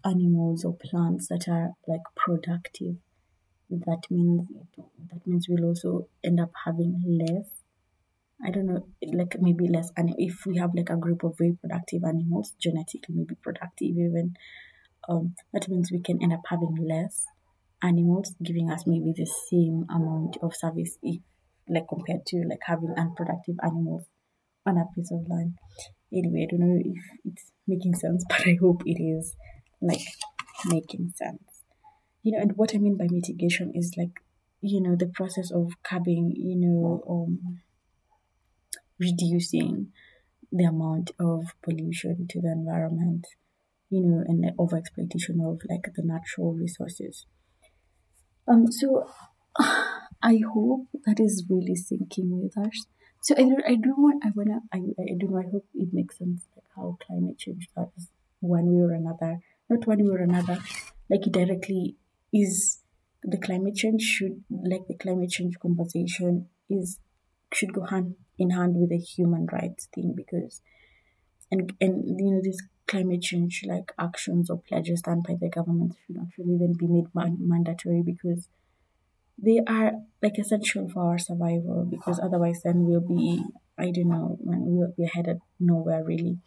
animals 0.05 0.65
or 0.65 0.75
plants 0.75 1.27
that 1.29 1.47
are 1.47 1.71
like 1.87 2.01
productive. 2.15 2.95
That 3.69 4.03
means 4.11 4.47
that 5.11 5.25
means 5.25 5.47
we'll 5.49 5.65
also 5.65 6.07
end 6.23 6.39
up 6.39 6.51
having 6.65 7.01
less. 7.07 7.62
I 8.45 8.51
don't 8.51 8.67
know, 8.67 8.85
like 9.01 9.35
maybe 9.39 9.67
less. 9.67 9.91
And 9.95 10.13
if 10.17 10.45
we 10.45 10.57
have 10.57 10.71
like 10.75 10.89
a 10.89 10.97
group 10.97 11.23
of 11.23 11.37
very 11.37 11.57
productive 11.59 12.03
animals, 12.03 12.53
genetically 12.59 13.15
maybe 13.15 13.35
productive 13.41 13.97
even, 13.97 14.35
um, 15.07 15.35
that 15.53 15.67
means 15.69 15.91
we 15.91 16.01
can 16.01 16.21
end 16.21 16.33
up 16.33 16.41
having 16.49 16.75
less 16.79 17.25
animals 17.83 18.33
giving 18.41 18.71
us 18.71 18.85
maybe 18.87 19.13
the 19.15 19.25
same 19.25 19.85
amount 19.89 20.37
of 20.41 20.55
service 20.55 20.97
if 21.03 21.21
like 21.67 21.87
compared 21.87 22.25
to 22.25 22.43
like 22.49 22.59
having 22.65 22.93
unproductive 22.97 23.55
animals 23.63 24.03
on 24.65 24.77
a 24.77 24.85
piece 24.95 25.11
of 25.11 25.27
land. 25.29 25.55
Anyway, 26.13 26.45
I 26.47 26.51
don't 26.51 26.59
know 26.59 26.79
if 26.83 27.03
it's 27.25 27.51
making 27.67 27.95
sense, 27.95 28.23
but 28.29 28.41
I 28.47 28.57
hope 28.59 28.83
it 28.85 29.01
is 29.01 29.35
like 29.81 30.01
making 30.65 31.13
sense. 31.15 31.43
You 32.21 32.33
know, 32.33 32.41
and 32.41 32.55
what 32.55 32.73
I 32.73 32.77
mean 32.77 32.97
by 32.97 33.07
mitigation 33.09 33.71
is 33.75 33.93
like, 33.97 34.21
you 34.61 34.81
know, 34.81 34.95
the 34.95 35.07
process 35.07 35.51
of 35.51 35.73
curbing, 35.83 36.33
you 36.35 36.55
know, 36.55 37.03
um, 37.09 37.61
reducing 38.99 39.91
the 40.51 40.65
amount 40.65 41.11
of 41.19 41.45
pollution 41.63 42.27
to 42.29 42.41
the 42.41 42.51
environment, 42.51 43.25
you 43.89 44.01
know, 44.01 44.23
and 44.27 44.43
the 44.43 44.51
overexploitation 44.57 45.41
of 45.45 45.61
like 45.69 45.93
the 45.95 46.03
natural 46.03 46.53
resources. 46.53 47.25
Um, 48.47 48.71
so 48.71 49.07
I 50.21 50.39
hope 50.53 50.87
that 51.05 51.19
is 51.19 51.45
really 51.49 51.75
sinking 51.75 52.41
with 52.41 52.57
us. 52.57 52.85
So 53.21 53.35
I 53.35 53.43
don't, 53.43 53.63
I 53.65 53.75
don't 53.75 54.01
want, 54.01 54.23
I 54.25 54.31
wanna, 54.35 54.59
I, 54.73 54.77
I 54.77 55.17
don't 55.17 55.31
know, 55.31 55.39
I 55.39 55.49
hope 55.51 55.65
it 55.73 55.89
makes 55.93 56.17
sense 56.17 56.45
like 56.55 56.65
how 56.75 56.97
climate 57.05 57.39
change 57.39 57.69
does 57.75 58.09
one 58.41 58.65
way 58.65 58.81
or 58.81 58.91
another 58.91 59.39
not 59.69 59.87
one 59.87 60.03
way 60.03 60.09
or 60.09 60.17
another, 60.21 60.59
like 61.09 61.25
it 61.27 61.33
directly 61.33 61.95
is 62.33 62.79
the 63.23 63.37
climate 63.37 63.75
change 63.75 64.01
should 64.01 64.43
like 64.49 64.87
the 64.87 64.97
climate 64.97 65.29
change 65.29 65.57
conversation 65.59 66.47
is 66.69 66.99
should 67.53 67.73
go 67.73 67.83
hand 67.83 68.15
in 68.37 68.51
hand 68.51 68.75
with 68.75 68.89
the 68.89 68.97
human 68.97 69.45
rights 69.51 69.87
thing 69.93 70.13
because 70.15 70.61
and 71.51 71.73
and 71.79 72.19
you 72.19 72.31
know 72.31 72.41
this 72.43 72.61
climate 72.87 73.21
change 73.21 73.63
like 73.65 73.91
actions 73.97 74.49
or 74.49 74.57
pledges 74.67 75.01
done 75.01 75.21
by 75.21 75.35
the 75.39 75.49
government 75.49 75.95
should 76.05 76.17
actually 76.21 76.53
even 76.55 76.73
be 76.73 76.87
made 76.87 77.13
man- 77.15 77.37
mandatory 77.39 78.01
because 78.01 78.49
they 79.37 79.59
are 79.67 79.93
like 80.21 80.37
essential 80.37 80.89
for 80.89 81.03
our 81.11 81.17
survival 81.17 81.87
because 81.89 82.19
otherwise 82.19 82.61
then 82.63 82.85
we'll 82.85 83.01
be 83.01 83.43
I 83.77 83.91
don't 83.91 84.09
know 84.09 84.37
we'll 84.41 84.93
be 84.97 85.09
headed 85.13 85.39
nowhere 85.59 86.03
really 86.03 86.39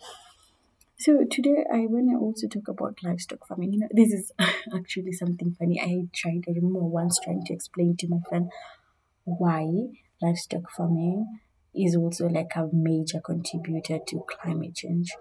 so 0.99 1.25
today 1.31 1.65
I 1.73 1.81
want 1.87 2.11
to 2.11 2.17
also 2.17 2.49
talk 2.49 2.69
about 2.69 2.99
livestock 3.05 3.47
farming. 3.47 3.75
You 3.75 3.81
know, 3.81 3.89
this 3.91 4.13
is 4.13 4.33
actually 4.75 5.13
something 5.13 5.55
funny. 5.59 5.79
I 5.81 6.09
tried, 6.15 6.45
I 6.49 6.53
remember 6.53 6.81
once 6.81 7.19
trying 7.23 7.45
to 7.45 7.53
explain 7.53 7.97
to 7.99 8.09
my 8.09 8.19
friend 8.29 8.51
why 9.25 9.67
livestock 10.23 10.71
farming 10.71 11.41
is 11.75 11.97
also 11.97 12.29
like 12.29 12.53
a 12.57 12.69
major 12.73 13.21
contributor 13.21 13.99
to 14.07 14.25
climate 14.29 14.75
change. 14.75 15.13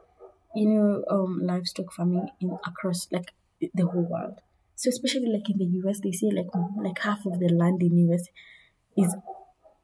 You 0.56 0.70
know, 0.70 1.04
um, 1.10 1.42
livestock 1.44 1.92
farming 1.92 2.30
in 2.40 2.58
across 2.66 3.08
like 3.12 3.34
the 3.74 3.86
whole 3.86 4.08
world. 4.10 4.40
So 4.76 4.90
especially 4.90 5.28
like 5.28 5.50
in 5.50 5.58
the 5.58 5.66
US, 5.84 6.00
they 6.02 6.12
say 6.12 6.30
like 6.32 6.48
like 6.82 7.00
half 7.00 7.26
of 7.26 7.40
the 7.40 7.50
land 7.50 7.82
in 7.82 7.96
the 7.96 8.14
US 8.14 8.28
is 8.98 9.16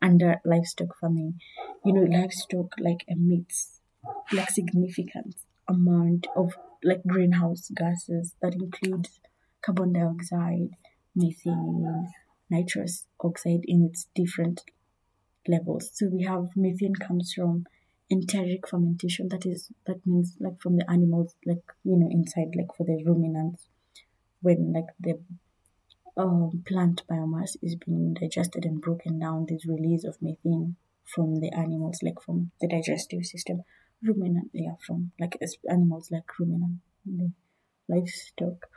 under 0.02 0.42
livestock 0.46 0.98
farming. 1.00 1.40
You 1.86 1.94
know, 1.94 2.04
livestock 2.04 2.74
like 2.80 3.04
emits 3.08 3.82
like 4.32 4.50
significant 4.50 5.36
amount 5.68 6.28
of 6.36 6.54
like 6.84 7.02
greenhouse 7.06 7.70
gases 7.76 8.36
that 8.42 8.56
include 8.56 9.08
carbon 9.62 9.94
dioxide, 9.94 10.70
methane, 11.16 12.08
nitrous 12.50 13.08
oxide 13.20 13.62
in 13.66 13.86
its 13.86 14.08
different 14.16 14.64
levels. 15.48 15.90
So 15.94 16.08
we 16.08 16.24
have 16.24 16.50
methane 16.56 16.96
comes 16.96 17.34
from 17.34 17.66
enteric 18.12 18.68
fermentation. 18.68 19.30
That 19.30 19.46
is 19.46 19.72
that 19.86 20.06
means 20.06 20.36
like 20.40 20.62
from 20.62 20.78
the 20.78 20.90
animals, 20.90 21.36
like 21.46 21.64
you 21.84 21.98
know 21.98 22.10
inside, 22.10 22.56
like 22.56 22.76
for 22.76 22.86
the 22.86 23.04
ruminants, 23.06 23.68
when 24.42 24.74
like 24.74 24.90
the 25.00 25.20
um, 26.18 26.64
plant 26.66 27.04
biomass 27.10 27.56
is 27.62 27.76
being 27.76 28.14
digested 28.14 28.66
and 28.66 28.82
broken 28.82 29.20
down, 29.20 29.46
there's 29.48 29.66
release 29.66 30.04
of 30.04 30.22
methane 30.22 30.76
from 31.06 31.36
the 31.40 31.52
animals, 31.52 32.00
like 32.04 32.22
from 32.22 32.52
the 32.60 32.68
digestive 32.68 33.26
system 33.26 33.64
ruminant 34.04 34.50
yeah 34.54 34.74
from 34.86 35.12
like 35.20 35.38
animals 35.70 36.10
like 36.12 36.40
ruminant 36.40 36.80
the 37.06 37.32
livestock 37.88 38.68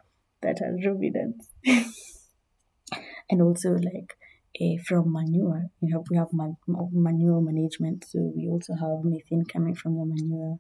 that 0.42 0.61
are 0.61 0.76
ruminants 0.85 1.49
and 3.30 3.40
also 3.40 3.71
like 3.71 4.16
a, 4.61 4.77
from 4.79 5.13
manure. 5.13 5.67
You 5.81 5.91
know 5.91 6.05
we 6.11 6.17
have 6.17 6.33
man, 6.33 6.57
manure 6.67 7.41
management 7.41 8.05
so 8.05 8.33
we 8.37 8.49
also 8.49 8.75
have 8.75 9.05
methane 9.05 9.45
coming 9.45 9.75
from 9.75 9.97
the 9.97 10.05
manure. 10.05 10.59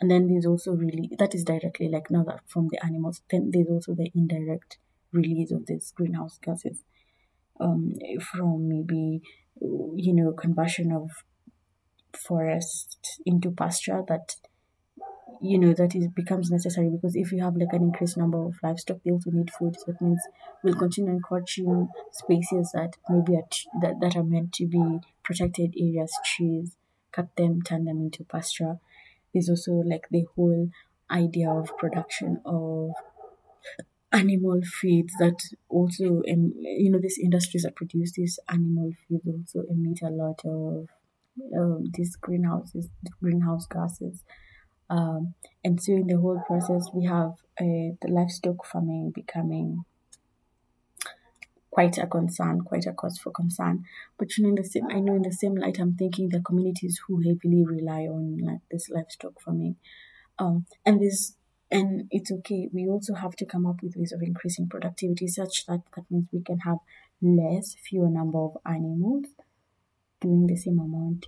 And 0.00 0.10
then 0.10 0.28
there's 0.28 0.46
also 0.46 0.72
really 0.72 1.10
that 1.18 1.34
is 1.34 1.44
directly 1.44 1.88
like 1.88 2.10
now 2.10 2.24
that 2.24 2.40
from 2.46 2.68
the 2.70 2.84
animals 2.84 3.22
then 3.30 3.50
there's 3.52 3.68
also 3.68 3.94
the 3.94 4.10
indirect 4.14 4.78
release 5.12 5.50
of 5.50 5.66
these 5.66 5.92
greenhouse 5.94 6.38
gases 6.38 6.84
um, 7.60 7.94
from 8.32 8.68
maybe 8.68 9.20
you 9.60 10.14
know 10.14 10.32
conversion 10.32 10.92
of 10.92 11.10
forest 12.16 13.20
into 13.26 13.50
pasture 13.50 14.02
that 14.08 14.36
you 15.40 15.58
know 15.58 15.72
that 15.72 15.94
it 15.94 16.14
becomes 16.14 16.50
necessary 16.50 16.88
because 16.90 17.16
if 17.16 17.32
you 17.32 17.42
have 17.42 17.56
like 17.56 17.72
an 17.72 17.82
increased 17.82 18.16
number 18.16 18.42
of 18.42 18.54
livestock 18.62 18.98
they 19.04 19.10
also 19.10 19.30
need 19.30 19.50
food 19.50 19.76
so 19.76 19.84
that 19.92 20.00
means 20.00 20.20
we'll 20.62 20.74
continue 20.74 21.10
encroaching 21.10 21.88
spaces 22.12 22.70
that 22.72 22.96
maybe 23.08 23.36
are 23.36 23.46
t- 23.50 23.68
that, 23.80 24.00
that 24.00 24.16
are 24.16 24.24
meant 24.24 24.52
to 24.52 24.66
be 24.66 25.00
protected 25.22 25.74
areas 25.78 26.12
trees 26.24 26.76
cut 27.12 27.34
them 27.36 27.62
turn 27.62 27.84
them 27.84 28.00
into 28.00 28.24
pasture 28.24 28.78
there's 29.32 29.48
also 29.48 29.72
like 29.72 30.06
the 30.10 30.26
whole 30.36 30.68
idea 31.10 31.50
of 31.50 31.76
production 31.78 32.40
of 32.44 32.90
animal 34.12 34.60
feeds 34.62 35.12
that 35.18 35.38
also 35.68 36.22
um, 36.30 36.52
you 36.56 36.90
know 36.90 36.98
these 36.98 37.18
industries 37.18 37.62
that 37.62 37.76
produce 37.76 38.12
these 38.12 38.38
animal 38.48 38.90
feeds 39.08 39.26
also 39.26 39.66
emit 39.70 40.00
a 40.02 40.10
lot 40.10 40.40
of 40.44 40.88
um, 41.56 41.84
these 41.94 42.16
greenhouses, 42.16 42.88
greenhouse 43.22 43.66
gases. 43.66 44.24
Um, 44.90 45.34
and 45.62 45.80
so 45.80 45.92
in 45.92 46.08
the 46.08 46.18
whole 46.18 46.42
process, 46.46 46.90
we 46.92 47.04
have 47.06 47.34
uh, 47.60 47.94
the 48.02 48.08
livestock 48.08 48.66
farming 48.66 49.12
becoming 49.14 49.84
quite 51.70 51.96
a 51.98 52.06
concern, 52.08 52.62
quite 52.62 52.86
a 52.86 52.92
cause 52.92 53.18
for 53.18 53.30
concern. 53.30 53.84
But 54.18 54.36
you 54.36 54.42
know, 54.44 54.48
in 54.50 54.56
the 54.56 54.64
same, 54.64 54.88
I 54.90 54.98
know 54.98 55.14
in 55.14 55.22
the 55.22 55.32
same 55.32 55.54
light, 55.54 55.78
I'm 55.78 55.94
thinking 55.94 56.28
the 56.28 56.40
communities 56.40 57.00
who 57.06 57.20
heavily 57.20 57.64
rely 57.64 58.08
on 58.08 58.38
like 58.44 58.62
this 58.70 58.90
livestock 58.90 59.40
farming, 59.40 59.76
um, 60.40 60.66
and 60.84 61.00
this, 61.00 61.36
and 61.70 62.08
it's 62.10 62.32
okay. 62.32 62.68
We 62.72 62.88
also 62.88 63.14
have 63.14 63.36
to 63.36 63.46
come 63.46 63.66
up 63.66 63.76
with 63.84 63.94
ways 63.96 64.10
of 64.10 64.22
increasing 64.22 64.68
productivity, 64.68 65.28
such 65.28 65.66
that 65.66 65.82
that 65.94 66.10
means 66.10 66.26
we 66.32 66.42
can 66.42 66.58
have 66.60 66.78
less, 67.22 67.76
fewer 67.88 68.10
number 68.10 68.38
of 68.38 68.56
animals, 68.66 69.26
doing 70.20 70.48
the 70.48 70.56
same 70.56 70.80
amount 70.80 71.26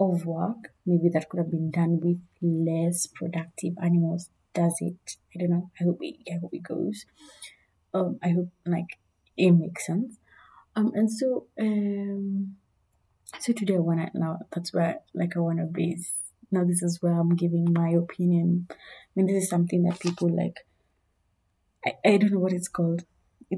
of 0.00 0.26
work. 0.26 0.72
Maybe 0.86 1.08
that 1.12 1.28
could 1.28 1.38
have 1.38 1.50
been 1.50 1.70
done 1.70 2.00
with 2.00 2.20
less 2.42 3.06
productive 3.06 3.74
animals. 3.82 4.30
Does 4.52 4.76
it? 4.80 5.16
I 5.34 5.40
don't 5.40 5.50
know. 5.50 5.70
I 5.80 5.84
hope 5.84 5.98
it 6.00 6.16
i 6.30 6.38
hope 6.40 6.54
it 6.54 6.62
goes. 6.62 7.06
Um 7.92 8.18
i 8.22 8.30
hope 8.30 8.50
like 8.66 8.98
it 9.36 9.50
makes 9.52 9.86
sense. 9.86 10.18
Um 10.76 10.92
and 10.94 11.10
so 11.10 11.46
um 11.60 12.56
so 13.40 13.52
today 13.52 13.74
i 13.74 13.78
want 13.78 14.00
to 14.00 14.18
now 14.18 14.38
that's 14.52 14.72
where 14.72 15.00
like 15.12 15.36
i 15.36 15.40
want 15.40 15.58
to 15.58 15.64
base 15.64 16.12
now 16.52 16.62
this 16.62 16.82
is 16.82 17.02
where 17.02 17.18
i'm 17.18 17.34
giving 17.34 17.72
my 17.72 17.88
opinion. 17.90 18.68
I 18.70 18.74
mean 19.16 19.26
this 19.26 19.44
is 19.44 19.50
something 19.50 19.82
that 19.84 20.00
people 20.00 20.28
like 20.34 20.66
i, 21.84 21.92
I 22.04 22.16
don't 22.16 22.32
know 22.32 22.38
what 22.40 22.52
it's 22.52 22.68
called. 22.68 23.04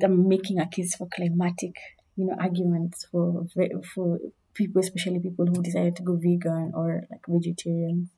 I'm 0.02 0.28
making 0.28 0.59
a 0.59 0.69
case 0.69 0.95
for 0.95 1.09
climatic, 1.09 1.75
you 2.16 2.26
know, 2.26 2.37
arguments 2.38 3.07
for 3.11 3.47
for 3.95 4.19
people, 4.56 4.80
especially 4.80 5.20
people 5.20 5.46
who 5.46 5.62
decided 5.62 5.96
to 5.96 6.02
go 6.02 6.16
vegan 6.16 6.72
or 6.75 7.04
like 7.10 7.25
vegetarian. 7.28 8.10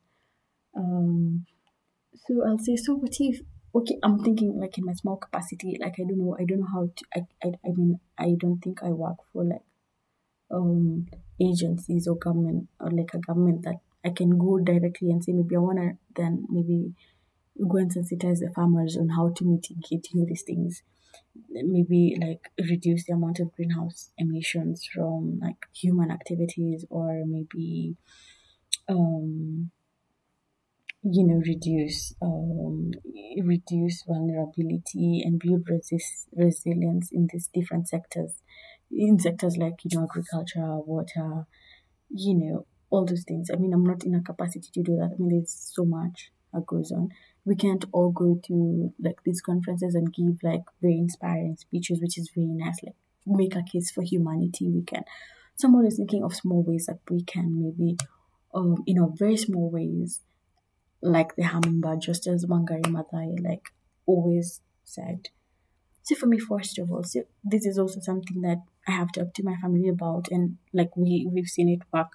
Um, 0.77 1.47
so 2.27 2.45
I'll 2.47 2.59
say, 2.59 2.77
so 2.77 2.95
what 2.97 3.17
if? 3.21 3.41
Okay, 3.75 3.99
I'm 4.03 4.23
thinking 4.25 4.59
like 4.61 4.79
in 4.79 4.85
my 4.87 4.95
small 4.95 5.17
capacity, 5.17 5.79
like 5.81 5.95
I 6.01 6.05
don't 6.09 6.19
know, 6.19 6.37
I 6.41 6.45
don't 6.45 6.61
know 6.61 6.73
how 6.73 6.91
to. 6.97 7.05
I 7.15 7.21
I, 7.45 7.49
I 7.67 7.71
mean, 7.77 8.01
I 8.19 8.37
don't 8.39 8.61
think 8.61 8.83
I 8.83 8.91
work 8.91 9.19
for 9.33 9.45
like 9.45 9.63
um 10.51 11.07
agencies 11.41 12.07
or 12.09 12.17
government 12.17 12.69
or 12.81 12.91
like 12.91 13.13
a 13.15 13.19
government 13.19 13.63
that 13.65 13.77
I 14.05 14.11
can 14.11 14.39
go 14.39 14.59
directly 14.59 15.11
and 15.11 15.23
say 15.23 15.33
maybe 15.33 15.57
I 15.57 15.59
wanna 15.61 15.99
then 16.17 16.47
maybe 16.51 16.95
go 17.69 17.79
and 17.79 17.93
sensitize 17.95 18.41
the 18.41 18.51
farmers 18.55 18.97
on 18.97 19.11
how 19.11 19.31
to 19.31 19.45
mitigate 19.45 20.09
you 20.13 20.21
know 20.21 20.27
these 20.27 20.43
things 20.45 20.83
maybe 21.51 22.17
like 22.21 22.51
reduce 22.71 23.05
the 23.07 23.13
amount 23.15 23.41
of 23.41 23.53
greenhouse 23.55 24.11
emissions 24.19 24.87
from 24.93 25.39
like 25.41 25.67
human 25.75 26.11
activities 26.11 26.85
or 26.91 27.25
maybe 27.27 27.97
um 28.89 29.71
you 31.03 31.25
know 31.27 31.41
reduce 31.47 32.15
um 32.23 32.91
reduce 33.45 34.03
vulnerability 34.05 35.23
and 35.25 35.39
build 35.39 35.69
resist 35.69 36.29
resilience 36.37 37.11
in 37.13 37.29
these 37.33 37.49
different 37.55 37.89
sectors 37.89 38.43
in 38.91 39.19
sectors 39.19 39.57
like 39.57 39.75
you 39.85 39.97
know 39.97 40.05
agriculture 40.05 40.79
water 40.93 41.47
you 42.11 42.35
know 42.35 42.67
all 42.91 43.05
those 43.07 43.25
things. 43.25 43.51
I 43.53 43.57
mean 43.59 43.75
i'm 43.75 43.85
not 43.85 44.05
in 44.05 44.15
a 44.15 44.23
capacity 44.23 44.69
to 44.75 44.83
do 44.83 44.97
that. 44.97 45.13
I 45.15 45.19
mean 45.23 45.31
there's 45.39 45.53
so 45.75 45.85
much 45.85 46.33
that 46.55 46.67
goes 46.67 46.93
on 46.93 47.11
we 47.45 47.57
can't 47.57 47.85
all 47.93 48.11
go 48.11 48.41
to 48.47 48.93
like 49.01 49.23
these 49.25 49.41
conferences 49.41 49.95
and 49.95 50.13
give 50.13 50.43
like 50.43 50.63
very 50.83 50.99
inspiring 50.99 51.57
speeches, 51.57 52.01
which 52.01 52.19
is 52.19 52.31
very 52.35 52.47
nice. 52.47 52.79
Like 52.83 52.95
make 53.27 53.57
a 53.57 53.63
case 53.63 53.91
for 53.91 54.03
humanity. 54.03 54.69
We 54.69 54.83
can. 54.83 55.05
Someone 55.57 55.87
is 55.87 55.97
thinking 55.97 56.23
of 56.23 56.35
small 56.35 56.63
ways 56.63 56.87
that 56.87 57.01
we 57.11 57.23
can 57.25 57.61
maybe, 57.61 57.97
um, 58.55 58.83
you 58.87 58.95
know, 58.95 59.13
very 59.19 59.37
small 59.37 59.71
ways, 59.71 60.21
like 61.03 61.35
the 61.37 61.45
hummingbird, 61.45 62.01
just 62.01 62.27
as 62.27 62.47
Wangari 62.47 62.83
Maathai 62.83 63.43
like 63.43 63.71
always 64.07 64.61
said. 64.85 65.29
So 66.03 66.15
for 66.15 66.27
me, 66.27 66.39
first 66.39 66.79
of 66.79 66.91
all, 66.91 67.03
so 67.03 67.25
this 67.45 67.67
is 67.67 67.79
also 67.79 68.01
something 68.01 68.41
that 68.43 68.63
I 68.87 68.93
have 68.93 69.13
talked 69.13 69.37
to 69.37 69.43
my 69.43 69.57
family 69.61 69.89
about, 69.89 70.29
and 70.31 70.57
like 70.73 70.97
we 70.97 71.29
we've 71.31 71.49
seen 71.49 71.69
it 71.69 71.81
work. 71.93 72.13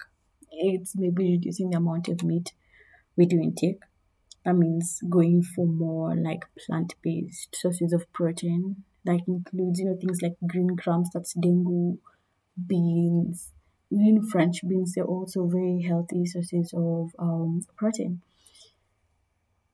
It's 0.52 0.96
maybe 0.96 1.32
reducing 1.32 1.72
the 1.72 1.78
amount 1.78 2.08
of 2.08 2.24
meat 2.24 2.54
we 3.16 3.26
do 3.26 3.40
intake 3.40 3.82
that 4.46 4.56
means 4.56 5.02
going 5.10 5.42
for 5.42 5.66
more 5.66 6.16
like 6.16 6.46
plant-based 6.66 7.56
sources 7.56 7.94
of 7.94 8.12
protein 8.14 8.84
that 9.06 9.20
includes 9.28 9.80
you 9.80 9.86
know 9.86 9.98
things 10.00 10.22
like 10.22 10.36
green 10.48 10.76
grams 10.76 11.10
that's 11.14 11.34
dengu 11.36 11.98
beans 12.68 13.52
even 13.92 14.26
french 14.28 14.62
beans 14.68 14.94
they're 14.94 15.06
also 15.06 15.46
very 15.48 15.82
healthy 15.82 16.26
sources 16.26 16.74
of 16.76 17.12
um, 17.20 17.62
protein. 17.76 18.22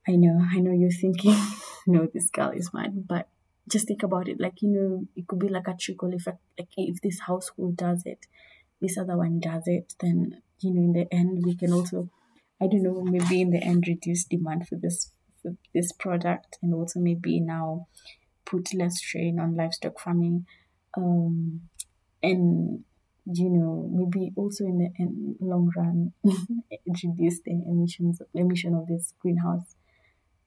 I 0.07 0.15
know 0.15 0.43
i 0.51 0.59
know 0.59 0.71
you're 0.71 0.91
thinking 0.91 1.35
no 1.87 2.07
this 2.11 2.29
girl 2.29 2.49
is 2.49 2.73
mad 2.73 3.07
but 3.07 3.27
just 3.67 3.87
think 3.87 4.01
about 4.01 4.27
it 4.27 4.39
like 4.39 4.61
you 4.61 4.69
know 4.69 5.05
it 5.15 5.27
could 5.27 5.39
be 5.39 5.49
like 5.49 5.67
a 5.67 5.75
trickle 5.75 6.13
effect 6.13 6.39
like 6.57 6.69
if 6.75 6.99
this 7.01 7.19
household 7.19 7.77
does 7.77 8.03
it 8.05 8.25
this 8.81 8.97
other 8.97 9.15
one 9.15 9.39
does 9.39 9.63
it 9.67 9.93
then 9.99 10.41
you 10.61 10.73
know 10.73 10.81
in 10.81 10.93
the 10.93 11.13
end 11.13 11.45
we 11.45 11.55
can 11.55 11.71
also 11.71 12.09
I 12.61 12.67
don't 12.67 12.83
know, 12.83 13.01
maybe 13.03 13.41
in 13.41 13.51
the 13.51 13.63
end 13.63 13.85
reduce 13.87 14.25
demand 14.25 14.67
for 14.67 14.75
this 14.75 15.11
for 15.41 15.55
this 15.73 15.91
product 15.93 16.57
and 16.61 16.73
also 16.73 16.99
maybe 16.99 17.39
now 17.39 17.87
put 18.45 18.73
less 18.73 18.97
strain 18.97 19.39
on 19.39 19.55
livestock 19.55 19.99
farming. 19.99 20.45
Um, 20.97 21.61
and 22.21 22.83
you 23.31 23.49
know, 23.49 23.89
maybe 23.91 24.31
also 24.35 24.65
in 24.65 24.79
the 24.79 24.89
in 24.97 25.35
long 25.39 25.71
run 25.75 26.13
reduce 27.03 27.41
the 27.41 27.51
emissions 27.51 28.21
emission 28.33 28.73
of 28.73 28.87
this 28.87 29.13
greenhouse 29.19 29.75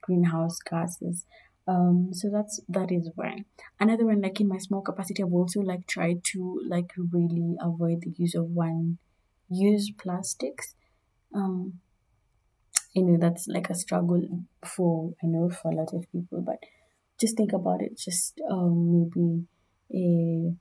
greenhouse 0.01 0.59
gases. 0.59 1.25
Um, 1.65 2.09
so 2.11 2.29
that's 2.29 2.59
that 2.67 2.91
is 2.91 3.09
one. 3.15 3.45
Another 3.79 4.05
one, 4.05 4.21
like 4.21 4.39
in 4.41 4.49
my 4.49 4.57
small 4.57 4.81
capacity, 4.81 5.23
I've 5.23 5.33
also 5.33 5.61
like 5.61 5.87
tried 5.87 6.23
to 6.33 6.61
like 6.67 6.91
really 6.97 7.55
avoid 7.61 8.01
the 8.01 8.13
use 8.17 8.35
of 8.35 8.49
one 8.49 8.97
use 9.49 9.91
plastics. 9.91 10.75
Um, 11.33 11.79
you 12.93 13.03
know 13.03 13.17
that's 13.19 13.47
like 13.47 13.69
a 13.69 13.75
struggle 13.75 14.21
for 14.65 15.13
I 15.23 15.27
know 15.27 15.49
for 15.49 15.71
a 15.71 15.75
lot 15.75 15.93
of 15.93 16.11
people, 16.11 16.41
but 16.41 16.59
just 17.19 17.37
think 17.37 17.53
about 17.53 17.81
it. 17.81 17.97
Just 17.97 18.39
um, 18.49 18.91
maybe 18.91 19.45
a, 19.93 20.55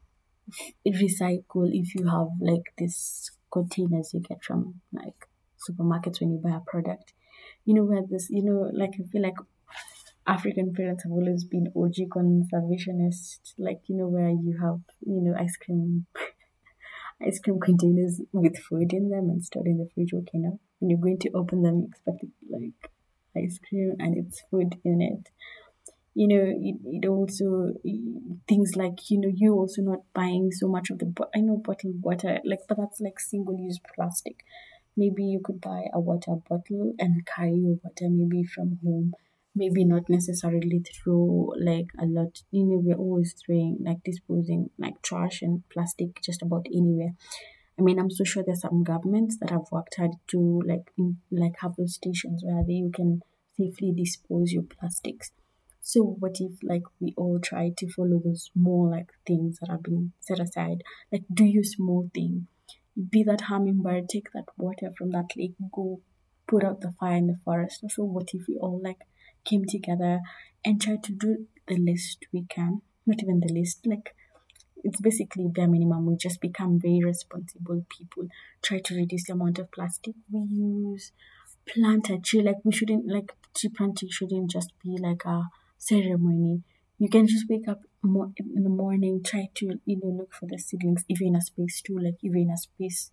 recycle 0.90 1.70
if 1.72 1.94
you 1.94 2.08
have 2.08 2.28
like 2.40 2.72
this 2.78 3.30
containers 3.50 4.12
you 4.12 4.20
get 4.20 4.42
from 4.42 4.80
like 4.92 5.28
supermarkets 5.58 6.20
when 6.20 6.32
you 6.32 6.38
buy 6.42 6.56
a 6.56 6.60
product. 6.60 7.12
You 7.64 7.74
know 7.74 7.84
where 7.84 8.02
this 8.08 8.28
you 8.30 8.42
know 8.42 8.70
like 8.72 8.94
I 8.94 9.06
feel 9.10 9.22
like 9.22 9.36
African 10.26 10.72
parents 10.72 11.04
have 11.04 11.12
always 11.12 11.44
been 11.44 11.72
OG 11.76 12.08
conservationists, 12.10 13.54
like 13.58 13.80
you 13.88 13.96
know 13.96 14.08
where 14.08 14.30
you 14.30 14.58
have 14.62 14.80
you 15.00 15.20
know 15.20 15.34
ice 15.38 15.56
cream 15.56 16.06
ice 17.26 17.40
cream 17.40 17.60
containers 17.60 18.20
with 18.32 18.56
food 18.58 18.92
in 18.92 19.10
them 19.10 19.30
and 19.30 19.44
stored 19.44 19.66
in 19.66 19.78
the 19.78 19.88
fridge. 19.94 20.12
Okay, 20.14 20.38
now 20.38 20.58
when 20.82 20.90
you're 20.90 20.98
going 20.98 21.18
to 21.20 21.30
open 21.34 21.62
them, 21.62 21.78
you 21.80 21.86
expect 21.88 22.24
like 22.50 22.90
ice 23.36 23.58
cream 23.68 23.94
and 24.00 24.16
it's 24.18 24.42
food 24.50 24.80
in 24.84 25.00
it. 25.00 25.28
You 26.14 26.28
know, 26.28 26.44
it, 26.44 26.76
it 26.84 27.08
also 27.08 27.72
things 28.48 28.72
like 28.76 29.10
you 29.10 29.20
know 29.20 29.30
you 29.32 29.54
also 29.54 29.80
not 29.80 30.00
buying 30.12 30.50
so 30.50 30.68
much 30.68 30.90
of 30.90 30.98
the 30.98 31.14
I 31.34 31.40
know 31.40 31.56
bottled 31.56 32.02
water 32.02 32.40
like 32.44 32.58
but 32.68 32.78
that's 32.78 33.00
like 33.00 33.20
single 33.20 33.56
use 33.56 33.78
plastic. 33.94 34.44
Maybe 34.96 35.22
you 35.24 35.40
could 35.42 35.60
buy 35.60 35.84
a 35.94 36.00
water 36.00 36.34
bottle 36.48 36.92
and 36.98 37.24
carry 37.24 37.54
your 37.54 37.78
water 37.82 38.08
maybe 38.10 38.42
from 38.44 38.78
home 38.84 39.14
maybe 39.54 39.84
not 39.84 40.08
necessarily 40.08 40.80
throw 40.80 41.52
like 41.60 41.86
a 41.98 42.06
lot 42.06 42.40
you 42.50 42.64
know 42.64 42.80
we're 42.82 42.96
always 42.96 43.34
throwing 43.34 43.76
like 43.84 44.02
disposing 44.02 44.70
like 44.78 45.00
trash 45.02 45.42
and 45.42 45.62
plastic 45.68 46.20
just 46.22 46.40
about 46.40 46.66
anywhere 46.74 47.12
i 47.78 47.82
mean 47.82 47.98
i'm 47.98 48.10
so 48.10 48.24
sure 48.24 48.42
there's 48.44 48.60
some 48.60 48.82
governments 48.82 49.36
that 49.40 49.50
have 49.50 49.66
worked 49.70 49.96
hard 49.96 50.12
to 50.28 50.60
like 50.66 50.92
like 51.30 51.54
have 51.60 51.72
those 51.76 51.94
stations 51.94 52.42
where 52.44 52.62
they, 52.66 52.74
you 52.74 52.90
can 52.94 53.20
safely 53.56 53.92
dispose 53.96 54.52
your 54.52 54.62
plastics. 54.64 55.30
So 55.80 56.16
what 56.20 56.36
if 56.38 56.52
like 56.62 56.82
we 57.00 57.12
all 57.16 57.40
try 57.42 57.72
to 57.76 57.92
follow 57.92 58.20
those 58.24 58.50
small 58.52 58.90
like 58.90 59.10
things 59.26 59.58
that 59.60 59.70
have 59.70 59.82
been 59.82 60.12
set 60.20 60.38
aside? 60.38 60.82
Like 61.10 61.24
do 61.32 61.44
your 61.44 61.64
small 61.64 62.08
thing. 62.14 62.46
Be 63.10 63.24
that 63.24 63.42
hummingbird 63.42 64.08
take 64.08 64.32
that 64.32 64.46
water 64.56 64.92
from 64.96 65.10
that 65.10 65.30
lake 65.36 65.54
go 65.74 66.00
put 66.46 66.64
out 66.64 66.80
the 66.80 66.92
fire 67.00 67.16
in 67.16 67.26
the 67.26 67.38
forest. 67.44 67.84
So 67.88 68.04
what 68.04 68.28
if 68.32 68.42
we 68.48 68.56
all 68.58 68.80
like 68.82 69.00
came 69.44 69.64
together 69.66 70.20
and 70.64 70.80
tried 70.80 71.02
to 71.04 71.12
do 71.12 71.46
the 71.66 71.76
least 71.76 72.26
we 72.32 72.44
can. 72.48 72.82
Not 73.04 73.22
even 73.22 73.40
the 73.40 73.52
least, 73.52 73.80
like 73.84 74.14
it's 74.84 75.00
basically 75.00 75.48
bare 75.48 75.68
minimum. 75.68 76.06
We 76.06 76.16
just 76.16 76.40
become 76.40 76.80
very 76.80 77.02
responsible 77.04 77.84
people. 77.88 78.28
Try 78.62 78.80
to 78.80 78.94
reduce 78.94 79.26
the 79.26 79.34
amount 79.34 79.58
of 79.58 79.70
plastic 79.70 80.14
we 80.30 80.40
use. 80.40 81.12
Plant 81.66 82.10
a 82.10 82.18
tree. 82.18 82.42
Like 82.42 82.56
we 82.64 82.72
shouldn't 82.72 83.06
like 83.08 83.32
tree 83.54 83.70
planting 83.70 84.08
shouldn't 84.10 84.50
just 84.50 84.72
be 84.82 84.96
like 84.98 85.24
a 85.24 85.44
ceremony. 85.78 86.62
You 86.98 87.08
can 87.08 87.26
just 87.26 87.46
wake 87.48 87.68
up 87.68 87.80
more 88.02 88.32
in 88.38 88.62
the 88.64 88.70
morning, 88.70 89.22
try 89.24 89.48
to 89.54 89.80
you 89.84 90.00
know 90.02 90.10
look 90.10 90.32
for 90.32 90.46
the 90.46 90.58
seedlings, 90.58 91.04
even 91.08 91.28
in 91.28 91.36
a 91.36 91.40
space 91.40 91.80
too, 91.80 91.98
like 91.98 92.16
even 92.22 92.42
in 92.42 92.50
a 92.50 92.56
space 92.56 93.10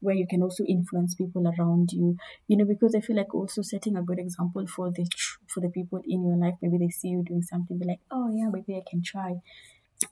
where 0.00 0.14
you 0.14 0.26
can 0.26 0.42
also 0.42 0.64
influence 0.64 1.14
people 1.14 1.46
around 1.46 1.92
you 1.92 2.16
you 2.48 2.56
know 2.56 2.64
because 2.64 2.94
i 2.94 3.00
feel 3.00 3.16
like 3.16 3.34
also 3.34 3.62
setting 3.62 3.96
a 3.96 4.02
good 4.02 4.18
example 4.18 4.66
for 4.66 4.90
the 4.90 5.06
for 5.46 5.60
the 5.60 5.68
people 5.68 6.00
in 6.06 6.24
your 6.24 6.36
life 6.36 6.54
maybe 6.62 6.78
they 6.78 6.88
see 6.88 7.08
you 7.08 7.22
doing 7.26 7.42
something 7.42 7.78
be 7.78 7.86
like 7.86 8.00
oh 8.10 8.30
yeah 8.32 8.48
maybe 8.52 8.74
i 8.76 8.82
can 8.88 9.02
try 9.02 9.34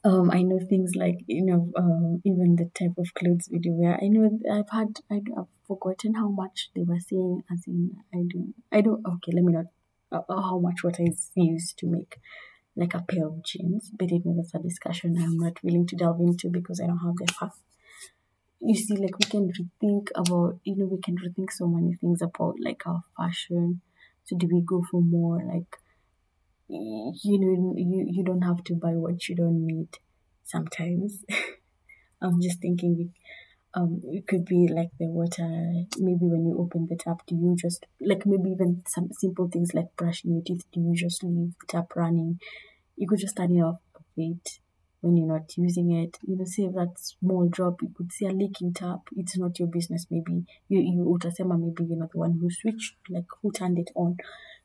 um 0.05 0.31
i 0.31 0.43
know 0.43 0.59
things 0.69 0.93
like 0.95 1.19
you 1.27 1.45
know 1.45 1.71
um 1.77 2.21
even 2.25 2.57
the 2.57 2.71
type 2.79 2.97
of 2.99 3.13
clothes 3.15 3.49
we 3.51 3.59
do 3.59 3.73
wear. 3.73 3.99
I 4.03 4.09
know 4.09 4.39
i've 4.53 4.71
had 4.71 5.01
I, 5.11 5.23
have 5.37 5.47
forgotten 5.67 6.15
how 6.15 6.29
much 6.29 6.71
they 6.75 6.83
were 6.83 7.01
saying 7.01 7.43
as 7.51 7.65
in 7.67 7.97
i 8.13 8.23
do 8.29 8.55
i 8.71 8.81
don't 8.81 9.05
okay 9.07 9.33
let 9.33 9.45
me 9.45 9.53
not 9.53 9.67
uh, 10.13 10.23
uh 10.29 10.43
how 10.43 10.59
much 10.59 10.83
what 10.83 11.01
is 11.01 11.31
used 11.35 11.79
to 11.79 11.87
make 11.87 12.19
like 12.77 12.95
a 12.95 13.03
pair 13.03 13.27
of 13.27 13.43
jeans 13.43 13.91
but 13.99 14.13
even 14.13 14.37
that's 14.37 14.55
a 14.55 14.59
discussion 14.59 15.17
i'm 15.19 15.37
not 15.39 15.63
willing 15.63 15.87
to 15.87 15.97
delve 15.97 16.21
into 16.21 16.49
because 16.49 16.81
i 16.81 16.87
don't 16.87 16.99
have 16.99 17.17
the 17.17 17.33
facts 17.33 17.61
you 18.61 18.75
see 18.75 18.97
like 18.97 19.19
we 19.19 19.27
can 19.31 19.51
rethink 19.53 20.09
about 20.15 20.59
you 20.65 20.75
know 20.77 20.87
we 20.87 20.99
can 21.01 21.17
rethink 21.17 21.51
so 21.53 21.67
many 21.67 21.95
things 21.95 22.23
about 22.23 22.57
like 22.61 22.87
our 22.87 23.03
fashion. 23.17 23.81
So 24.25 24.37
do 24.37 24.49
we 24.53 24.61
go 24.61 24.85
for 24.91 25.01
more 25.01 25.43
like 25.43 25.79
you 26.69 27.39
know 27.41 27.75
you 27.77 28.07
you 28.09 28.23
don't 28.25 28.43
have 28.43 28.63
to 28.65 28.75
buy 28.75 28.93
what 28.93 29.29
you 29.29 29.35
don't 29.35 29.65
need 29.67 29.89
sometimes 30.45 31.25
i'm 32.23 32.41
just 32.41 32.61
thinking 32.61 33.13
um 33.75 34.01
it 34.05 34.27
could 34.27 34.45
be 34.45 34.69
like 34.69 34.91
the 34.99 35.07
water 35.07 35.49
maybe 35.99 36.27
when 36.27 36.47
you 36.47 36.57
open 36.59 36.87
the 36.89 36.97
tap 36.97 37.21
do 37.27 37.35
you 37.35 37.57
just 37.57 37.87
like 38.01 38.27
maybe 38.27 38.51
even 38.51 38.83
some 38.87 39.09
simple 39.13 39.49
things 39.49 39.75
like 39.75 39.95
brushing 39.97 40.33
your 40.33 40.43
teeth 40.43 40.65
do 40.73 40.81
you 40.81 40.95
just 40.95 41.23
leave 41.23 41.53
the 41.61 41.67
tap 41.67 41.95
running 41.97 42.39
you 42.97 43.07
could 43.07 43.19
just 43.19 43.37
turn 43.37 43.55
it 43.55 43.61
off 43.61 43.81
a 43.97 44.01
bit 44.17 44.59
when 45.01 45.17
you're 45.17 45.29
not 45.29 45.57
using 45.57 45.93
it. 45.93 46.19
You 46.27 46.37
know, 46.37 46.45
say 46.45 46.67
that 46.67 46.95
small 46.97 47.49
drop, 47.49 47.83
you 47.83 47.91
could 47.97 48.13
see 48.13 48.27
a 48.27 48.31
leaking 48.31 48.75
tap. 48.75 49.01
It's 49.17 49.39
not 49.39 49.59
your 49.59 49.69
business. 49.69 50.07
Maybe 50.11 50.45
you 50.69 50.81
you 50.81 51.05
utasema 51.05 51.59
maybe 51.59 51.85
you're 51.85 51.99
not 51.99 52.13
the 52.13 52.19
one 52.19 52.39
who 52.41 52.51
switched, 52.51 52.97
like 53.09 53.27
who 53.41 53.53
turned 53.53 53.79
it 53.79 53.91
on. 53.95 54.17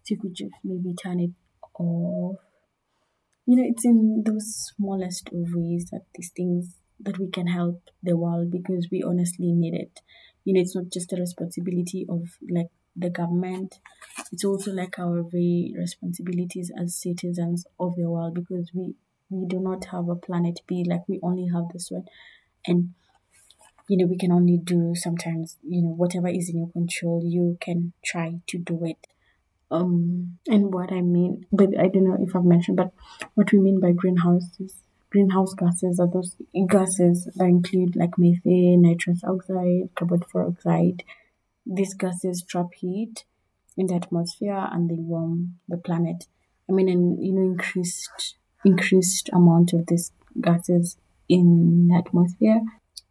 So 0.04 0.16
you 0.16 0.18
could 0.18 0.34
just 0.34 0.54
maybe 0.63 0.94
turn 0.96 1.20
it 1.20 1.32
off. 1.80 2.38
You 3.46 3.58
know, 3.58 3.64
it's 3.66 3.86
in 3.86 4.24
those 4.26 4.72
smallest 4.76 5.28
of 5.30 5.54
ways 5.54 5.90
that 5.92 6.06
these 6.16 6.32
things 6.36 6.76
that 7.00 7.18
we 7.20 7.30
can 7.30 7.48
help 7.48 7.82
the 8.02 8.16
world 8.18 8.52
because 8.52 8.88
we 8.92 9.02
honestly 9.04 9.52
need 9.52 9.74
it. 9.74 10.00
You 10.46 10.54
know, 10.54 10.62
it's 10.62 10.76
not 10.76 10.90
just 10.92 11.12
a 11.14 11.18
responsibility 11.18 12.06
of 12.10 12.38
like 12.50 12.70
the 12.96 13.10
government. 13.10 13.80
It's 14.32 14.46
also 14.46 14.72
like 14.72 14.98
our 15.00 15.24
very 15.24 15.74
responsibilities 15.78 16.72
as 16.78 16.96
citizens 16.96 17.66
of 17.80 17.96
the 17.96 18.10
world 18.10 18.34
because 18.36 18.72
we 18.74 18.96
we 19.30 19.48
do 19.48 19.60
not 19.60 19.86
have 19.86 20.10
a 20.10 20.16
planet 20.16 20.60
B, 20.68 20.86
like 20.88 21.08
we 21.08 21.20
only 21.24 21.48
have 21.48 21.70
this 21.74 21.90
one. 21.90 22.06
And 22.68 22.94
you 23.90 23.98
know, 23.98 24.06
we 24.06 24.18
can 24.18 24.32
only 24.32 24.58
do 24.58 24.94
sometimes, 24.96 25.58
you 25.64 25.82
know, 25.84 25.90
whatever 25.90 26.28
is 26.30 26.50
in 26.50 26.58
your 26.60 26.70
control, 26.72 27.24
you 27.26 27.58
can 27.62 27.94
try 28.06 28.40
to 28.48 28.58
do 28.58 28.86
it. 28.86 29.08
Um, 29.74 30.38
and 30.48 30.72
what 30.72 30.92
I 30.92 31.02
mean, 31.02 31.48
but 31.52 31.70
I 31.80 31.88
don't 31.88 32.04
know 32.04 32.18
if 32.20 32.36
I've 32.36 32.46
mentioned, 32.46 32.78
but 32.78 32.94
what 33.34 33.52
we 33.52 33.60
mean 33.60 33.80
by 33.80 33.92
greenhouses, 33.92 34.76
greenhouse 35.10 35.56
gases 35.56 36.00
are 36.00 36.08
those 36.08 36.36
gases 36.70 37.28
that 37.36 37.46
include 37.46 37.96
like 37.96 38.20
methane, 38.20 38.84
nitrous 38.84 39.24
oxide, 39.24 39.90
carbon 39.96 40.22
dioxide. 40.32 41.04
These 41.66 41.96
gases 41.96 42.44
trap 42.48 42.68
heat 42.76 43.26
in 43.76 43.88
the 43.88 43.96
atmosphere 43.96 44.68
and 44.72 44.90
they 44.90 44.96
warm 44.96 45.56
the 45.68 45.78
planet. 45.78 46.26
I 46.70 46.74
mean, 46.74 46.88
and 46.88 47.26
you 47.26 47.34
know, 47.34 47.42
increased 47.42 48.36
increased 48.64 49.30
amount 49.34 49.74
of 49.74 49.88
these 49.88 50.12
gases 50.40 50.98
in 51.28 51.88
the 51.88 51.96
atmosphere 51.96 52.62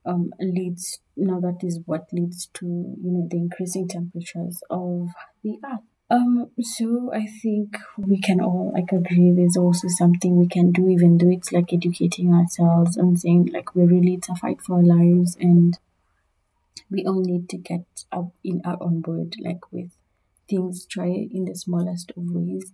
um, 0.06 0.32
leads 0.40 1.00
you 1.16 1.26
know 1.26 1.40
that 1.40 1.58
is 1.66 1.80
what 1.86 2.06
leads 2.12 2.46
to 2.54 2.66
you 2.66 3.10
know 3.10 3.26
the 3.30 3.36
increasing 3.36 3.88
temperatures 3.88 4.62
of 4.70 5.08
the 5.42 5.58
earth 5.64 5.80
um 6.12 6.50
so 6.60 7.10
i 7.14 7.24
think 7.42 7.76
we 7.96 8.20
can 8.20 8.40
all 8.40 8.70
like 8.74 8.92
agree 8.92 9.32
there's 9.34 9.56
also 9.56 9.88
something 9.88 10.38
we 10.38 10.46
can 10.46 10.70
do 10.70 10.88
even 10.88 11.16
though 11.18 11.30
it's 11.30 11.52
like 11.52 11.72
educating 11.72 12.34
ourselves 12.34 12.96
and 12.96 13.18
saying 13.18 13.48
like 13.52 13.74
we 13.74 13.84
really 13.84 14.14
it's 14.14 14.28
a 14.28 14.34
fight 14.34 14.60
for 14.60 14.76
our 14.76 14.82
lives 14.82 15.36
and 15.40 15.78
we 16.90 17.04
all 17.06 17.20
need 17.20 17.48
to 17.48 17.56
get 17.56 17.86
up 18.12 18.32
in 18.44 18.60
our 18.64 18.76
on 18.82 19.00
board 19.00 19.34
like 19.40 19.72
with 19.72 19.90
things. 20.48 20.86
Try 20.86 21.06
in 21.06 21.46
the 21.46 21.54
smallest 21.54 22.10
of 22.16 22.24
ways 22.30 22.72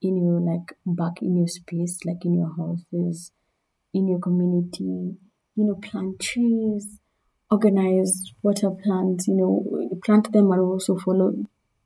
in 0.00 0.16
your 0.22 0.40
like 0.40 0.76
back 0.86 1.22
in 1.22 1.36
your 1.36 1.48
space 1.48 1.98
like 2.04 2.24
in 2.24 2.34
your 2.34 2.54
houses 2.56 3.32
in 3.94 4.06
your 4.06 4.18
community 4.18 5.16
you 5.56 5.64
know 5.64 5.74
plant 5.76 6.20
trees 6.20 7.00
organize 7.50 8.32
water 8.42 8.70
plants 8.70 9.26
you 9.26 9.34
know 9.34 9.98
plant 10.04 10.30
them 10.32 10.52
and 10.52 10.60
also 10.60 10.96
follow 10.98 11.32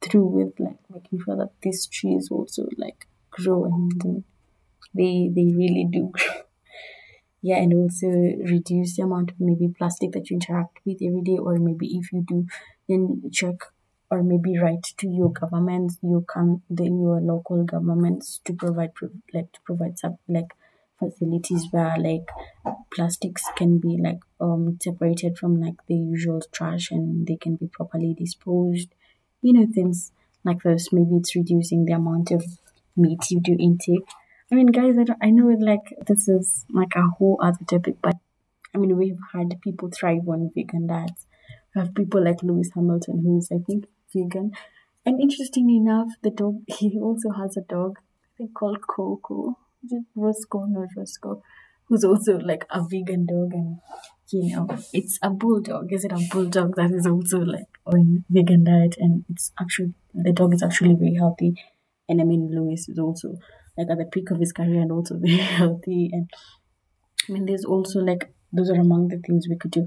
through 0.01 0.27
with 0.27 0.59
like 0.59 0.79
making 0.93 1.21
sure 1.25 1.37
that 1.37 1.53
these 1.63 1.87
trees 1.87 2.29
also 2.31 2.67
like 2.77 3.07
grow 3.31 3.65
and 3.65 4.25
they 4.95 5.31
they 5.35 5.53
really 5.55 5.87
do 5.91 6.09
grow. 6.13 6.43
Yeah 7.43 7.57
and 7.57 7.73
also 7.73 8.09
reduce 8.09 8.97
the 8.97 9.03
amount 9.05 9.31
of 9.31 9.41
maybe 9.41 9.69
plastic 9.69 10.13
that 10.13 10.29
you 10.29 10.35
interact 10.37 10.79
with 10.85 10.99
every 11.03 11.23
day 11.23 11.39
or 11.39 11.57
maybe 11.59 11.87
if 11.97 12.13
you 12.13 12.23
do 12.27 12.47
then 12.89 13.23
check 13.33 13.57
or 14.11 14.23
maybe 14.23 14.59
write 14.59 14.83
to 14.99 15.09
your 15.09 15.31
governments 15.31 15.99
you 16.03 16.25
can 16.29 16.63
then 16.69 17.01
your 17.01 17.21
local 17.21 17.65
governments 17.65 18.41
to 18.45 18.53
provide 18.53 18.93
like 19.33 19.53
to 19.53 19.61
provide 19.65 19.99
some 19.99 20.19
like 20.29 20.53
facilities 20.99 21.67
where 21.71 21.97
like 21.97 22.29
plastics 22.95 23.43
can 23.57 23.79
be 23.79 23.99
like 24.03 24.21
um 24.41 24.77
separated 24.83 25.39
from 25.39 25.59
like 25.61 25.77
the 25.87 25.95
usual 25.95 26.43
trash 26.53 26.91
and 26.91 27.27
they 27.27 27.37
can 27.37 27.57
be 27.57 27.69
properly 27.69 28.15
disposed 28.19 28.89
you 29.43 29.53
know 29.53 29.67
things 29.73 30.13
like 30.45 30.63
this 30.63 30.93
maybe 30.93 31.17
it's 31.17 31.35
reducing 31.37 31.85
the 31.85 31.93
amount 31.93 32.31
of 32.31 32.45
meat 32.97 33.31
you 33.31 33.41
do 33.41 33.57
intake. 33.59 34.07
I 34.51 34.55
mean 34.55 34.67
guys 34.67 34.97
i, 34.99 35.27
I 35.27 35.31
know 35.31 35.49
like 35.49 35.95
this 36.07 36.29
is 36.29 36.65
like 36.71 36.95
a 36.97 37.03
whole 37.03 37.39
other 37.43 37.65
topic 37.67 37.97
but 38.03 38.17
i 38.75 38.79
mean 38.79 38.97
we've 38.97 39.19
had 39.33 39.61
people 39.61 39.91
thrive 39.91 40.29
on 40.29 40.51
vegan 40.55 40.87
diets. 40.87 41.27
We 41.75 41.81
have 41.81 41.95
people 41.95 42.25
like 42.25 42.43
lewis 42.43 42.71
hamilton 42.75 43.23
who's 43.25 43.49
i 43.53 43.59
think 43.59 43.87
vegan. 44.15 44.53
And 45.07 45.21
interestingly 45.21 45.77
enough 45.77 46.09
the 46.23 46.31
dog 46.31 46.63
he 46.67 46.99
also 47.01 47.31
has 47.31 47.57
a 47.57 47.63
dog 47.63 47.99
i 47.99 48.37
think 48.39 48.55
called 48.55 48.87
coco. 48.87 49.57
Is 49.85 49.93
it 49.93 50.05
roscoe 50.15 50.67
no 50.67 50.87
roscoe 50.97 51.43
who's 51.91 52.05
also 52.05 52.39
like 52.39 52.65
a 52.71 52.83
vegan 52.83 53.27
dog 53.27 53.53
and 53.53 53.79
you 54.31 54.57
know 54.57 54.69
it's 54.93 55.19
a 55.23 55.31
bulldog. 55.31 55.93
Is 55.93 56.05
it 56.05 56.13
a 56.13 56.21
bulldog 56.31 56.77
that 56.77 56.93
is 56.93 57.07
also 57.07 57.41
like 57.41 57.70
on 57.87 58.25
vegan 58.31 58.65
diet 58.65 58.97
and 58.99 59.25
it's 59.31 59.53
actually 59.61 59.95
the 60.15 60.33
dog 60.33 60.55
is 60.55 60.63
actually 60.63 60.95
very 60.95 61.15
healthy. 61.15 61.55
And 62.09 62.21
i 62.21 62.25
mean 62.25 62.51
lewis 62.53 62.89
is 62.89 62.99
also 62.99 63.37
like 63.79 63.89
at 63.91 63.99
the 63.99 64.05
peak 64.05 64.31
of 64.31 64.39
his 64.39 64.53
career 64.53 64.81
and 64.81 64.93
also 64.93 65.17
very 65.21 65.37
healthy. 65.37 66.11
And 66.13 66.31
i 67.29 67.33
mean 67.33 67.47
there's 67.47 67.65
also 67.65 68.01
like 68.01 68.33
those 68.53 68.71
are 68.71 68.81
among 68.81 69.09
the 69.09 69.19
things 69.19 69.47
we 69.49 69.57
could 69.57 69.71
do. 69.71 69.87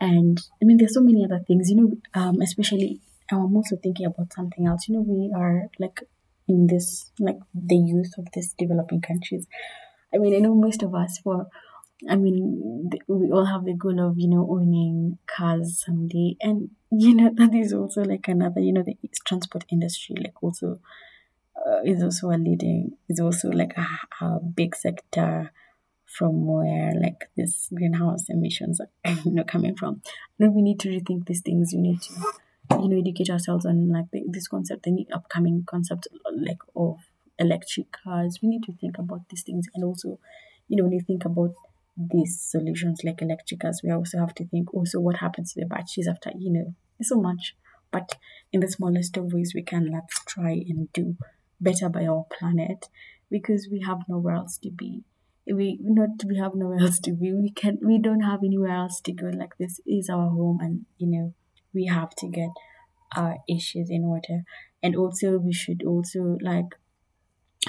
And 0.00 0.40
i 0.62 0.64
mean 0.64 0.76
there's 0.78 0.94
so 0.94 1.00
many 1.00 1.24
other 1.24 1.40
things 1.46 1.70
you 1.70 1.76
know 1.76 1.90
um 2.14 2.40
especially 2.42 3.00
i'm 3.32 3.56
also 3.56 3.76
thinking 3.76 4.06
about 4.06 4.32
something 4.32 4.66
else. 4.66 4.88
You 4.88 4.94
know 4.96 5.04
we 5.06 5.32
are 5.36 5.68
like 5.78 6.00
in 6.48 6.66
this 6.68 7.10
like 7.18 7.38
the 7.54 7.76
youth 7.76 8.12
of 8.18 8.26
these 8.34 8.54
developing 8.58 9.00
countries. 9.00 9.46
I 10.14 10.18
mean, 10.18 10.34
I 10.34 10.38
know 10.38 10.54
most 10.54 10.82
of 10.82 10.94
us 10.94 11.18
for, 11.18 11.48
I 12.08 12.16
mean, 12.16 12.90
we 13.08 13.30
all 13.30 13.46
have 13.46 13.64
the 13.64 13.72
goal 13.72 14.00
of, 14.06 14.18
you 14.18 14.28
know, 14.28 14.46
owning 14.50 15.18
cars 15.26 15.82
someday. 15.84 16.36
And, 16.40 16.70
you 16.90 17.14
know, 17.14 17.30
that 17.34 17.54
is 17.54 17.72
also 17.72 18.02
like 18.02 18.28
another, 18.28 18.60
you 18.60 18.72
know, 18.72 18.82
the 18.82 18.96
transport 19.24 19.64
industry, 19.70 20.16
like 20.18 20.42
also, 20.42 20.80
uh, 21.56 21.80
is 21.84 22.02
also 22.02 22.30
a 22.30 22.36
leading, 22.36 22.92
is 23.08 23.18
also 23.18 23.48
like 23.50 23.74
a, 23.76 24.24
a 24.24 24.40
big 24.40 24.76
sector 24.76 25.52
from 26.04 26.46
where 26.46 26.92
like 27.00 27.28
this 27.36 27.68
greenhouse 27.74 28.28
emissions 28.28 28.80
are, 28.80 28.90
you 29.24 29.32
know, 29.32 29.44
coming 29.44 29.74
from. 29.74 30.02
Then 30.38 30.54
we 30.54 30.62
need 30.62 30.78
to 30.80 30.88
rethink 30.88 31.26
these 31.26 31.40
things. 31.40 31.72
We 31.74 31.80
need 31.80 32.02
to, 32.02 32.14
you 32.82 32.88
know, 32.88 32.98
educate 32.98 33.30
ourselves 33.30 33.64
on 33.64 33.88
like 33.88 34.10
the, 34.12 34.22
this 34.28 34.48
concept, 34.48 34.84
the 34.84 35.06
upcoming 35.14 35.64
concept 35.66 36.08
like 36.30 36.58
of 36.74 36.98
electric 37.38 37.86
cars. 37.92 38.38
We 38.42 38.48
need 38.50 38.64
to 38.64 38.72
think 38.72 38.98
about 38.98 39.28
these 39.30 39.42
things. 39.42 39.66
And 39.74 39.82
also, 39.82 40.18
you 40.68 40.76
know, 40.76 40.84
when 40.84 40.92
you 40.92 41.00
think 41.00 41.24
about 41.24 41.54
these 41.96 42.40
solutions 42.40 43.00
like 43.04 43.22
electric 43.22 43.60
cars, 43.60 43.80
we 43.82 43.90
also 43.90 44.18
have 44.18 44.34
to 44.34 44.46
think 44.46 44.72
also 44.74 45.00
what 45.00 45.16
happens 45.16 45.52
to 45.52 45.60
the 45.60 45.66
batteries 45.66 46.08
after, 46.08 46.30
you 46.38 46.52
know, 46.52 46.74
so 47.02 47.20
much. 47.20 47.56
But 47.90 48.16
in 48.52 48.60
the 48.60 48.68
smallest 48.68 49.16
of 49.16 49.32
ways, 49.32 49.52
we 49.54 49.62
can 49.62 49.90
let's 49.90 50.22
try 50.24 50.50
and 50.50 50.92
do 50.92 51.16
better 51.60 51.88
by 51.88 52.06
our 52.06 52.26
planet 52.38 52.86
because 53.30 53.68
we 53.70 53.82
have 53.86 53.98
nowhere 54.08 54.34
else 54.34 54.58
to 54.58 54.70
be. 54.70 55.04
We 55.46 55.78
not 55.80 56.24
we 56.26 56.36
have 56.38 56.54
nowhere 56.54 56.80
else 56.80 56.98
to 57.00 57.12
be. 57.12 57.32
We 57.32 57.50
can 57.50 57.78
we 57.82 57.98
don't 57.98 58.22
have 58.22 58.40
anywhere 58.44 58.74
else 58.76 59.00
to 59.02 59.12
go. 59.12 59.26
Like 59.26 59.56
this 59.58 59.80
is 59.86 60.10
our 60.10 60.28
home, 60.28 60.58
and 60.60 60.86
you 60.98 61.06
know 61.06 61.34
we 61.72 61.86
have 61.86 62.10
to 62.16 62.28
get 62.28 62.50
our 63.16 63.36
issues 63.48 63.88
in 63.88 64.04
order. 64.04 64.42
And 64.82 64.96
also 64.96 65.38
we 65.38 65.52
should 65.52 65.84
also 65.84 66.36
like 66.40 66.74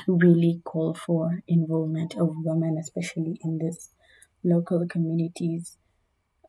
really 0.07 0.61
call 0.63 0.93
for 0.93 1.43
involvement 1.47 2.15
of 2.17 2.29
women, 2.43 2.77
especially 2.79 3.39
in 3.43 3.59
these 3.59 3.89
local 4.43 4.87
communities 4.87 5.77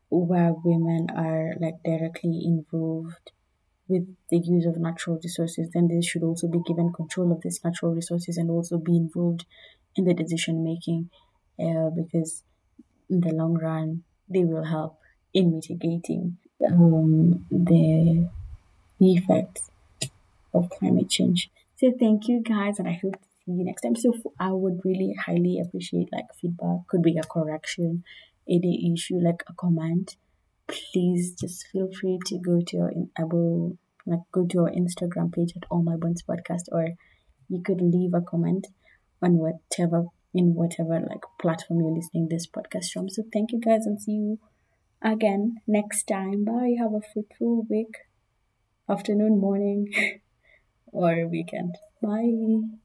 where 0.09 0.53
women 0.53 1.07
are 1.15 1.55
like 1.59 1.83
directly 1.83 2.41
involved 2.45 3.31
with 3.87 4.15
the 4.29 4.39
use 4.39 4.65
of 4.65 4.77
natural 4.77 5.19
resources, 5.23 5.69
then 5.73 5.87
they 5.87 6.01
should 6.01 6.23
also 6.23 6.47
be 6.47 6.61
given 6.67 6.93
control 6.93 7.31
of 7.31 7.41
these 7.41 7.63
natural 7.63 7.93
resources 7.93 8.37
and 8.37 8.49
also 8.51 8.77
be 8.77 8.95
involved 8.97 9.45
in 9.95 10.05
the 10.05 10.13
decision 10.13 10.63
making 10.63 11.09
uh, 11.59 11.89
because 11.89 12.43
in 13.09 13.21
the 13.21 13.31
long 13.33 13.55
run 13.55 14.03
they 14.29 14.43
will 14.45 14.65
help 14.65 14.99
in 15.33 15.55
mitigating 15.55 16.37
um, 16.67 17.45
the 17.51 18.29
effects 18.99 19.71
of 20.53 20.69
climate 20.69 21.09
change. 21.09 21.51
So 21.77 21.91
thank 21.97 22.27
you 22.27 22.41
guys 22.41 22.79
and 22.79 22.87
I 22.87 22.99
hope 23.01 23.17
see 23.45 23.51
you 23.51 23.65
next 23.65 23.81
time. 23.81 23.95
So 23.95 24.13
I 24.39 24.51
would 24.51 24.81
really 24.83 25.13
highly 25.25 25.59
appreciate 25.63 26.09
like 26.11 26.25
feedback, 26.39 26.87
could 26.87 27.01
be 27.01 27.17
a 27.17 27.23
correction, 27.23 28.03
any 28.47 28.93
issue, 28.93 29.19
like 29.19 29.43
a 29.47 29.53
comment. 29.53 30.17
Please 30.67 31.33
just 31.39 31.67
feel 31.67 31.89
free 31.99 32.19
to 32.27 32.37
go 32.37 32.59
to 32.67 32.77
your 32.77 32.91
I 33.17 33.23
like 34.05 34.19
go 34.31 34.45
to 34.45 34.59
our 34.59 34.71
Instagram 34.71 35.33
page 35.33 35.53
at 35.55 35.65
All 35.69 35.83
My 35.83 35.95
Bones 35.95 36.23
Podcast 36.23 36.63
or 36.71 36.89
you 37.47 37.61
could 37.63 37.81
leave 37.81 38.13
a 38.13 38.21
comment 38.21 38.67
on 39.21 39.37
whatever 39.37 40.05
in 40.33 40.53
whatever 40.53 40.99
like 40.99 41.23
platform 41.41 41.81
you're 41.81 41.91
listening 41.95 42.27
this 42.29 42.47
podcast 42.47 42.91
from. 42.91 43.09
So 43.09 43.23
thank 43.33 43.51
you 43.51 43.59
guys 43.59 43.85
and 43.85 44.01
see 44.01 44.11
you 44.11 44.39
again 45.01 45.57
next 45.67 46.03
time. 46.03 46.45
Bye. 46.45 46.75
Have 46.79 46.93
a 46.93 47.01
fruitful 47.01 47.65
week, 47.69 47.95
afternoon, 48.87 49.39
morning, 49.39 50.19
or 50.87 51.27
weekend. 51.27 51.75
Bye. 52.01 52.77